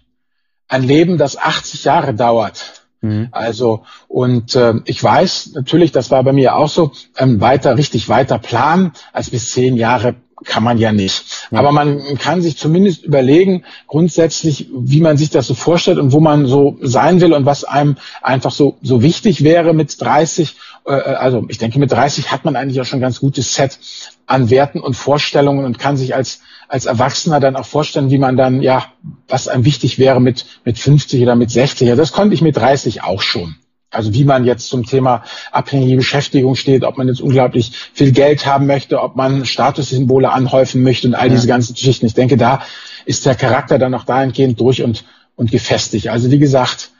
ein 0.68 0.84
Leben, 0.84 1.18
das 1.18 1.36
80 1.36 1.82
Jahre 1.84 2.14
dauert. 2.14 2.84
Mhm. 3.00 3.28
Also, 3.32 3.82
und 4.06 4.54
äh, 4.54 4.74
ich 4.84 5.02
weiß 5.02 5.52
natürlich, 5.54 5.90
das 5.90 6.12
war 6.12 6.22
bei 6.22 6.32
mir 6.32 6.54
auch 6.54 6.68
so, 6.68 6.92
ähm, 7.16 7.40
weiter, 7.40 7.76
richtig 7.76 8.08
weiter 8.08 8.38
planen 8.38 8.92
als 9.12 9.30
bis 9.30 9.50
zehn 9.50 9.76
Jahre 9.76 10.14
kann 10.44 10.62
man 10.62 10.78
ja 10.78 10.92
nicht. 10.92 11.48
Ja. 11.50 11.58
Aber 11.58 11.72
man 11.72 12.18
kann 12.18 12.42
sich 12.42 12.56
zumindest 12.56 13.04
überlegen, 13.04 13.64
grundsätzlich, 13.86 14.68
wie 14.72 15.00
man 15.00 15.16
sich 15.16 15.30
das 15.30 15.46
so 15.46 15.54
vorstellt 15.54 15.98
und 15.98 16.12
wo 16.12 16.20
man 16.20 16.46
so 16.46 16.78
sein 16.80 17.20
will 17.20 17.32
und 17.32 17.46
was 17.46 17.64
einem 17.64 17.96
einfach 18.22 18.50
so, 18.50 18.78
so 18.82 19.02
wichtig 19.02 19.44
wäre 19.44 19.74
mit 19.74 20.00
30. 20.00 20.56
Äh, 20.86 20.92
also 20.92 21.46
ich 21.48 21.58
denke, 21.58 21.78
mit 21.78 21.92
30 21.92 22.30
hat 22.30 22.44
man 22.44 22.56
eigentlich 22.56 22.80
auch 22.80 22.84
schon 22.84 22.98
ein 22.98 23.02
ganz 23.02 23.20
gutes 23.20 23.54
Set 23.54 23.78
an 24.26 24.50
Werten 24.50 24.80
und 24.80 24.94
Vorstellungen 24.94 25.64
und 25.64 25.78
kann 25.78 25.96
sich 25.96 26.14
als, 26.14 26.40
als 26.68 26.86
Erwachsener 26.86 27.40
dann 27.40 27.56
auch 27.56 27.66
vorstellen, 27.66 28.10
wie 28.10 28.18
man 28.18 28.36
dann, 28.36 28.62
ja, 28.62 28.86
was 29.28 29.48
einem 29.48 29.64
wichtig 29.64 29.98
wäre 29.98 30.20
mit, 30.20 30.46
mit 30.64 30.78
50 30.78 31.22
oder 31.22 31.36
mit 31.36 31.50
60. 31.50 31.88
Ja, 31.88 31.96
das 31.96 32.12
konnte 32.12 32.34
ich 32.34 32.42
mit 32.42 32.56
30 32.56 33.02
auch 33.02 33.22
schon. 33.22 33.56
Also 33.92 34.14
wie 34.14 34.24
man 34.24 34.44
jetzt 34.44 34.68
zum 34.68 34.86
Thema 34.86 35.24
abhängige 35.50 35.96
Beschäftigung 35.96 36.54
steht, 36.54 36.84
ob 36.84 36.96
man 36.96 37.08
jetzt 37.08 37.20
unglaublich 37.20 37.72
viel 37.92 38.12
Geld 38.12 38.46
haben 38.46 38.66
möchte, 38.66 39.02
ob 39.02 39.16
man 39.16 39.44
Statussymbole 39.44 40.30
anhäufen 40.30 40.84
möchte 40.84 41.08
und 41.08 41.14
all 41.14 41.26
ja. 41.26 41.34
diese 41.34 41.48
ganzen 41.48 41.74
Geschichten. 41.74 42.06
Ich 42.06 42.14
denke, 42.14 42.36
da 42.36 42.62
ist 43.04 43.26
der 43.26 43.34
Charakter 43.34 43.80
dann 43.80 43.92
auch 43.94 44.04
dahingehend 44.04 44.60
durch 44.60 44.84
und, 44.84 45.04
und 45.34 45.50
gefestigt. 45.50 46.08
Also 46.08 46.30
wie 46.30 46.38
gesagt, 46.38 46.90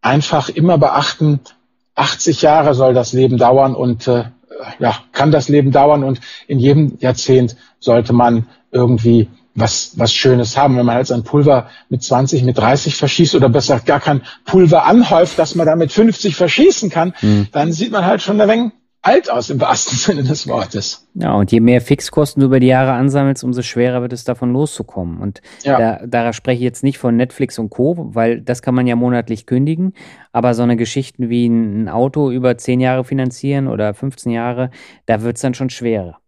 einfach 0.00 0.48
immer 0.48 0.78
beachten, 0.78 1.40
80 1.98 2.42
Jahre 2.42 2.74
soll 2.74 2.94
das 2.94 3.12
Leben 3.12 3.38
dauern 3.38 3.74
und 3.74 4.06
äh, 4.08 4.24
ja, 4.78 4.96
kann 5.12 5.30
das 5.30 5.48
Leben 5.48 5.70
dauern 5.70 6.04
und 6.04 6.20
in 6.46 6.58
jedem 6.58 6.98
Jahrzehnt 7.00 7.56
sollte 7.78 8.12
man 8.12 8.46
irgendwie 8.70 9.28
was, 9.54 9.92
was 9.96 10.12
Schönes 10.12 10.56
haben. 10.56 10.76
Wenn 10.76 10.86
man 10.86 10.96
halt 10.96 11.06
sein 11.06 11.24
Pulver 11.24 11.68
mit 11.88 12.02
20, 12.02 12.44
mit 12.44 12.58
30 12.58 12.94
verschießt 12.94 13.34
oder 13.34 13.48
besser 13.48 13.80
gar 13.80 14.00
kein 14.00 14.22
Pulver 14.44 14.84
anhäuft, 14.86 15.38
dass 15.38 15.54
man 15.54 15.66
da 15.66 15.76
mit 15.76 15.92
50 15.92 16.36
verschießen 16.36 16.90
kann, 16.90 17.14
mhm. 17.20 17.48
dann 17.52 17.72
sieht 17.72 17.90
man 17.90 18.04
halt 18.04 18.22
schon 18.22 18.40
eine 18.40 18.46
Menge 18.46 18.72
alt 19.02 19.30
aus 19.30 19.50
im 19.50 19.60
wahrsten 19.60 19.96
Sinne 19.98 20.22
des 20.22 20.46
Wortes. 20.48 21.08
Ja, 21.14 21.34
und 21.34 21.52
je 21.52 21.60
mehr 21.60 21.80
Fixkosten 21.80 22.40
du 22.40 22.46
über 22.46 22.60
die 22.60 22.66
Jahre 22.66 22.92
ansammelst, 22.92 23.44
umso 23.44 23.62
schwerer 23.62 24.02
wird 24.02 24.12
es 24.12 24.24
davon 24.24 24.52
loszukommen. 24.52 25.18
Und 25.18 25.40
ja. 25.62 25.78
da, 25.78 26.06
da 26.06 26.32
spreche 26.32 26.58
ich 26.58 26.64
jetzt 26.64 26.82
nicht 26.82 26.98
von 26.98 27.16
Netflix 27.16 27.58
und 27.58 27.70
Co., 27.70 27.96
weil 28.14 28.40
das 28.40 28.62
kann 28.62 28.74
man 28.74 28.86
ja 28.86 28.96
monatlich 28.96 29.46
kündigen. 29.46 29.94
Aber 30.32 30.54
so 30.54 30.62
eine 30.62 30.76
Geschichten 30.76 31.28
wie 31.28 31.46
ein 31.46 31.88
Auto 31.88 32.30
über 32.30 32.56
10 32.56 32.80
Jahre 32.80 33.04
finanzieren 33.04 33.68
oder 33.68 33.94
15 33.94 34.32
Jahre, 34.32 34.70
da 35.06 35.22
wird 35.22 35.36
es 35.36 35.42
dann 35.42 35.54
schon 35.54 35.70
schwerer. 35.70 36.18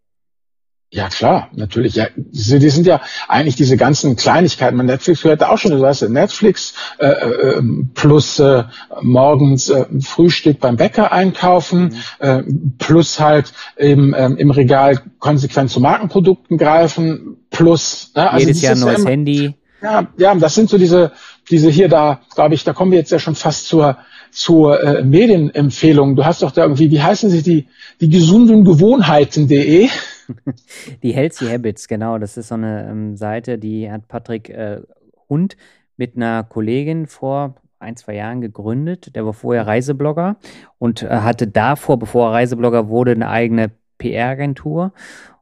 Ja, 0.93 1.09
klar, 1.09 1.51
natürlich. 1.55 1.95
Ja, 1.95 2.09
die, 2.17 2.59
die 2.59 2.71
sind 2.71 2.85
ja 2.85 3.01
eigentlich 3.29 3.55
diese 3.55 3.77
ganzen 3.77 4.17
Kleinigkeiten. 4.17 4.77
Man 4.77 4.87
Netflix 4.87 5.23
gehört 5.23 5.45
auch 5.45 5.57
schon, 5.57 5.71
du 5.71 5.81
weißt, 5.81 6.09
Netflix 6.09 6.75
äh, 6.99 7.07
äh, 7.07 7.63
plus 7.95 8.41
äh, 8.41 8.65
morgens 9.01 9.69
äh, 9.69 9.87
Frühstück 10.01 10.59
beim 10.59 10.77
Bäcker 10.77 11.13
einkaufen, 11.13 11.95
mhm. 12.21 12.27
äh, 12.27 12.43
plus 12.79 13.21
halt 13.21 13.53
im, 13.77 14.15
äh, 14.15 14.27
im 14.27 14.51
Regal 14.51 15.01
konsequent 15.21 15.71
zu 15.71 15.79
Markenprodukten 15.79 16.59
greifen, 16.59 17.37
plus 17.51 18.11
ne, 18.17 18.29
also 18.29 18.47
jedes 18.47 18.61
Jahr 18.61 18.75
ein 18.75 18.81
neues 18.81 19.05
ja 19.05 19.11
Handy. 19.11 19.55
Ja, 19.83 20.09
ja, 20.19 20.35
das 20.35 20.57
sind 20.57 20.71
so 20.71 20.77
diese, 20.77 21.13
diese 21.51 21.71
hier 21.71 21.89
da, 21.89 22.21
glaube 22.35 22.57
ich, 22.57 22.65
da 22.65 22.73
kommen 22.73 22.91
wir 22.91 22.99
jetzt 22.99 23.13
ja 23.13 23.21
schon 23.21 23.37
fast 23.37 23.69
zur 23.69 23.97
zur 24.33 24.81
äh, 24.83 25.03
Medienempfehlung. 25.03 26.15
Du 26.15 26.25
hast 26.25 26.43
doch 26.43 26.53
da 26.53 26.63
irgendwie, 26.63 26.91
wie 26.93 27.03
heißen 27.03 27.31
sie 27.31 27.43
die, 27.43 27.67
die 28.01 28.09
gesunden 28.09 28.65
Gewohnheiten.de? 28.65 29.89
Die 31.03 31.13
Healthy 31.13 31.47
Habits, 31.47 31.89
genau. 31.89 32.19
Das 32.19 32.37
ist 32.37 32.49
so 32.49 32.55
eine 32.55 32.89
ähm, 32.89 33.17
Seite, 33.17 33.59
die 33.59 33.91
hat 33.91 34.09
Patrick 34.09 34.51
äh, 34.51 34.81
Hund 35.29 35.57
mit 35.97 36.17
einer 36.17 36.45
Kollegin 36.45 37.07
vor 37.07 37.57
ein, 37.79 37.97
zwei 37.97 38.15
Jahren 38.15 38.41
gegründet. 38.41 39.15
Der 39.17 39.25
war 39.25 39.33
vorher 39.33 39.67
Reiseblogger 39.67 40.37
und 40.79 41.03
äh, 41.03 41.09
hatte 41.09 41.47
davor, 41.47 41.99
bevor 41.99 42.29
er 42.29 42.35
Reiseblogger 42.35 42.89
wurde, 42.89 43.13
eine 43.13 43.29
eigene 43.29 43.71
PR-Agentur. 43.99 44.93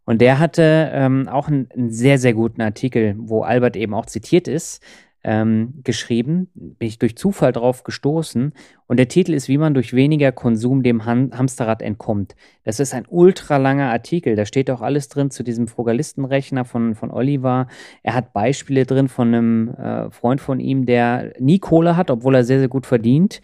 Und 0.05 0.21
der 0.21 0.39
hatte 0.39 0.91
ähm, 0.93 1.29
auch 1.29 1.49
einen, 1.49 1.69
einen, 1.75 1.91
sehr, 1.91 2.19
sehr 2.19 2.33
guten 2.33 2.63
Artikel, 2.63 3.15
wo 3.19 3.43
Albert 3.43 3.77
eben 3.77 3.93
auch 3.93 4.07
zitiert 4.07 4.49
ist, 4.49 4.83
ähm, 5.29 5.75
geschrieben, 5.85 6.49
bin 6.55 6.89
ich 6.89 6.99
durch 6.99 7.15
Zufall 7.15 7.53
drauf 7.53 7.85
gestoßen 7.85 8.55
und 8.87 8.97
der 8.97 9.09
Titel 9.09 9.35
ist, 9.35 9.47
wie 9.47 9.59
man 9.59 9.75
durch 9.75 9.93
weniger 9.93 10.33
Konsum 10.33 10.83
dem 10.83 11.05
Ham 11.05 11.33
Hamsterrad 11.37 11.83
entkommt. 11.83 12.35
Das 12.65 12.81
ist 12.81 12.95
ein 12.95 13.05
ultralanger 13.07 13.91
Artikel, 13.91 14.37
da 14.37 14.47
steht 14.47 14.71
auch 14.71 14.81
alles 14.81 15.11
drin 15.11 15.31
zu 15.31 15.43
diesem 15.43 15.69
Frugalistenrechner 15.69 16.65
von, 16.65 16.95
von 16.95 17.11
Oliver. 17.11 17.67
Er 18.03 18.15
hat 18.15 18.33
Beispiele 18.33 18.87
drin 18.87 19.09
von 19.09 19.29
einem 19.29 19.69
äh, 19.75 20.11
Freund 20.11 20.41
von 20.41 20.61
ihm, 20.61 20.87
der 20.87 21.35
nie 21.39 21.59
Kohle 21.59 21.99
hat, 21.99 22.11
obwohl 22.11 22.35
er 22.35 22.45
sehr, 22.45 22.61
sehr 22.61 22.69
gut 22.69 22.87
verdient. 22.87 23.43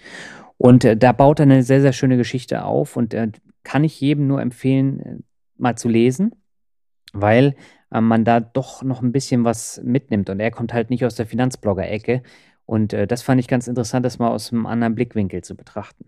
Und 0.57 0.87
äh, 0.87 0.97
da 0.97 1.13
baut 1.13 1.39
er 1.39 1.43
eine 1.43 1.63
sehr, 1.63 1.83
sehr 1.83 1.93
schöne 1.93 2.17
Geschichte 2.17 2.65
auf 2.65 2.97
und 2.97 3.13
äh, 3.13 3.29
kann 3.63 3.85
ich 3.85 4.01
jedem 4.01 4.27
nur 4.27 4.41
empfehlen, 4.41 5.01
äh, 5.01 5.17
mal 5.59 5.77
zu 5.77 5.91
lesen, 5.91 6.35
weil 7.13 7.55
man 8.03 8.25
da 8.25 8.41
doch 8.41 8.83
noch 8.83 9.03
ein 9.03 9.13
bisschen 9.13 9.45
was 9.45 9.81
mitnimmt. 9.85 10.29
Und 10.31 10.41
er 10.41 10.51
kommt 10.51 10.73
halt 10.73 10.91
nicht 10.91 11.05
aus 11.05 11.15
der 11.15 11.27
Finanzblogger-Ecke. 11.27 12.23
Und 12.67 12.93
äh, 12.93 13.07
das 13.07 13.23
fand 13.23 13.41
ich 13.41 13.47
ganz 13.47 13.69
interessant, 13.69 14.05
das 14.05 14.19
mal 14.19 14.31
aus 14.31 14.53
einem 14.53 14.67
anderen 14.67 14.95
Blickwinkel 14.95 15.43
zu 15.43 15.55
betrachten. 15.55 16.07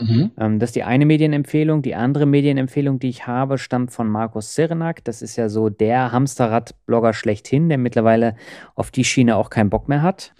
Mhm. 0.00 0.30
Ähm, 0.38 0.58
das 0.58 0.70
ist 0.70 0.76
die 0.76 0.82
eine 0.82 1.06
Medienempfehlung. 1.06 1.82
Die 1.82 1.94
andere 1.94 2.26
Medienempfehlung, 2.26 2.98
die 2.98 3.10
ich 3.10 3.26
habe, 3.26 3.58
stammt 3.58 3.92
von 3.92 4.08
Markus 4.08 4.54
Serenak. 4.54 5.04
Das 5.04 5.22
ist 5.22 5.36
ja 5.36 5.48
so 5.48 5.68
der 5.68 6.10
Hamsterrad-Blogger 6.10 7.12
schlechthin, 7.12 7.68
der 7.68 7.78
mittlerweile 7.78 8.34
auf 8.74 8.90
die 8.90 9.04
Schiene 9.04 9.36
auch 9.36 9.50
keinen 9.50 9.70
Bock 9.70 9.88
mehr 9.88 10.02
hat. 10.02 10.34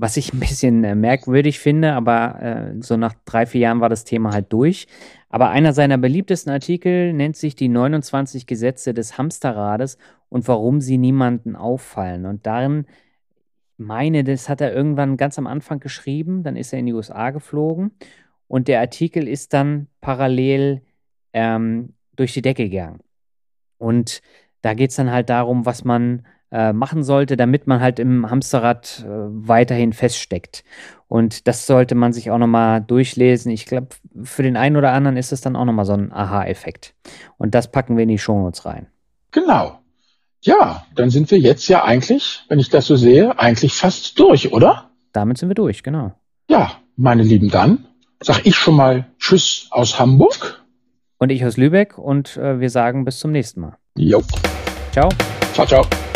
Was 0.00 0.16
ich 0.16 0.32
ein 0.32 0.40
bisschen 0.40 0.82
äh, 0.82 0.94
merkwürdig 0.94 1.58
finde, 1.58 1.92
aber 1.92 2.40
äh, 2.40 2.74
so 2.80 2.96
nach 2.96 3.12
drei, 3.26 3.44
vier 3.44 3.60
Jahren 3.60 3.80
war 3.80 3.90
das 3.90 4.04
Thema 4.04 4.32
halt 4.32 4.50
durch. 4.50 4.86
Aber 5.28 5.50
einer 5.50 5.74
seiner 5.74 5.98
beliebtesten 5.98 6.50
Artikel 6.50 7.12
nennt 7.12 7.36
sich 7.36 7.54
die 7.54 7.68
29 7.68 8.46
Gesetze 8.46 8.94
des 8.94 9.18
Hamsterrades 9.18 9.98
und 10.30 10.48
warum 10.48 10.80
sie 10.80 10.96
niemanden 10.96 11.54
auffallen. 11.54 12.24
Und 12.24 12.46
darin 12.46 12.86
meine, 13.76 14.24
das 14.24 14.48
hat 14.48 14.62
er 14.62 14.72
irgendwann 14.72 15.18
ganz 15.18 15.38
am 15.38 15.46
Anfang 15.46 15.80
geschrieben, 15.80 16.44
dann 16.44 16.56
ist 16.56 16.72
er 16.72 16.78
in 16.78 16.86
die 16.86 16.94
USA 16.94 17.28
geflogen 17.28 17.90
und 18.48 18.68
der 18.68 18.80
Artikel 18.80 19.28
ist 19.28 19.52
dann 19.52 19.88
parallel 20.00 20.80
ähm, 21.34 21.92
durch 22.16 22.32
die 22.32 22.42
Decke 22.42 22.70
gegangen. 22.70 23.00
Und 23.76 24.22
da 24.62 24.72
geht 24.72 24.90
es 24.90 24.96
dann 24.96 25.10
halt 25.10 25.28
darum, 25.28 25.66
was 25.66 25.84
man 25.84 26.26
äh, 26.52 26.72
machen 26.72 27.02
sollte, 27.02 27.36
damit 27.36 27.66
man 27.66 27.80
halt 27.80 27.98
im 27.98 28.30
Hamsterrad 28.30 29.04
äh, 29.04 29.08
weiterhin 29.08 29.92
feststeckt. 29.92 30.64
Und 31.08 31.48
das 31.48 31.66
sollte 31.66 31.94
man 31.94 32.12
sich 32.12 32.30
auch 32.30 32.38
nochmal 32.38 32.80
durchlesen. 32.80 33.50
Ich 33.50 33.66
glaube, 33.66 33.88
für 34.22 34.42
den 34.42 34.56
einen 34.56 34.76
oder 34.76 34.92
anderen 34.92 35.16
ist 35.16 35.32
es 35.32 35.40
dann 35.40 35.56
auch 35.56 35.64
nochmal 35.64 35.84
so 35.84 35.92
ein 35.92 36.12
Aha-Effekt. 36.12 36.94
Und 37.36 37.54
das 37.54 37.70
packen 37.70 37.96
wir 37.96 38.04
in 38.04 38.08
die 38.08 38.18
Shownotes 38.18 38.64
rein. 38.64 38.86
Genau. 39.32 39.80
Ja, 40.42 40.86
dann 40.94 41.10
sind 41.10 41.30
wir 41.30 41.38
jetzt 41.38 41.68
ja 41.68 41.84
eigentlich, 41.84 42.44
wenn 42.48 42.58
ich 42.58 42.70
das 42.70 42.86
so 42.86 42.96
sehe, 42.96 43.38
eigentlich 43.38 43.74
fast 43.74 44.18
durch, 44.18 44.52
oder? 44.52 44.90
Damit 45.12 45.38
sind 45.38 45.50
wir 45.50 45.54
durch, 45.54 45.82
genau. 45.82 46.12
Ja, 46.48 46.72
meine 46.96 47.22
Lieben, 47.22 47.50
dann 47.50 47.86
sag 48.20 48.46
ich 48.46 48.56
schon 48.56 48.76
mal 48.76 49.06
Tschüss 49.18 49.68
aus 49.70 49.98
Hamburg. 49.98 50.64
Und 51.18 51.30
ich 51.30 51.44
aus 51.44 51.56
Lübeck 51.56 51.98
und 51.98 52.36
äh, 52.36 52.60
wir 52.60 52.70
sagen 52.70 53.04
bis 53.04 53.18
zum 53.18 53.32
nächsten 53.32 53.60
Mal. 53.60 53.76
Jo. 53.96 54.22
Ciao. 54.92 55.10
Ciao, 55.52 55.66
ciao. 55.66 56.09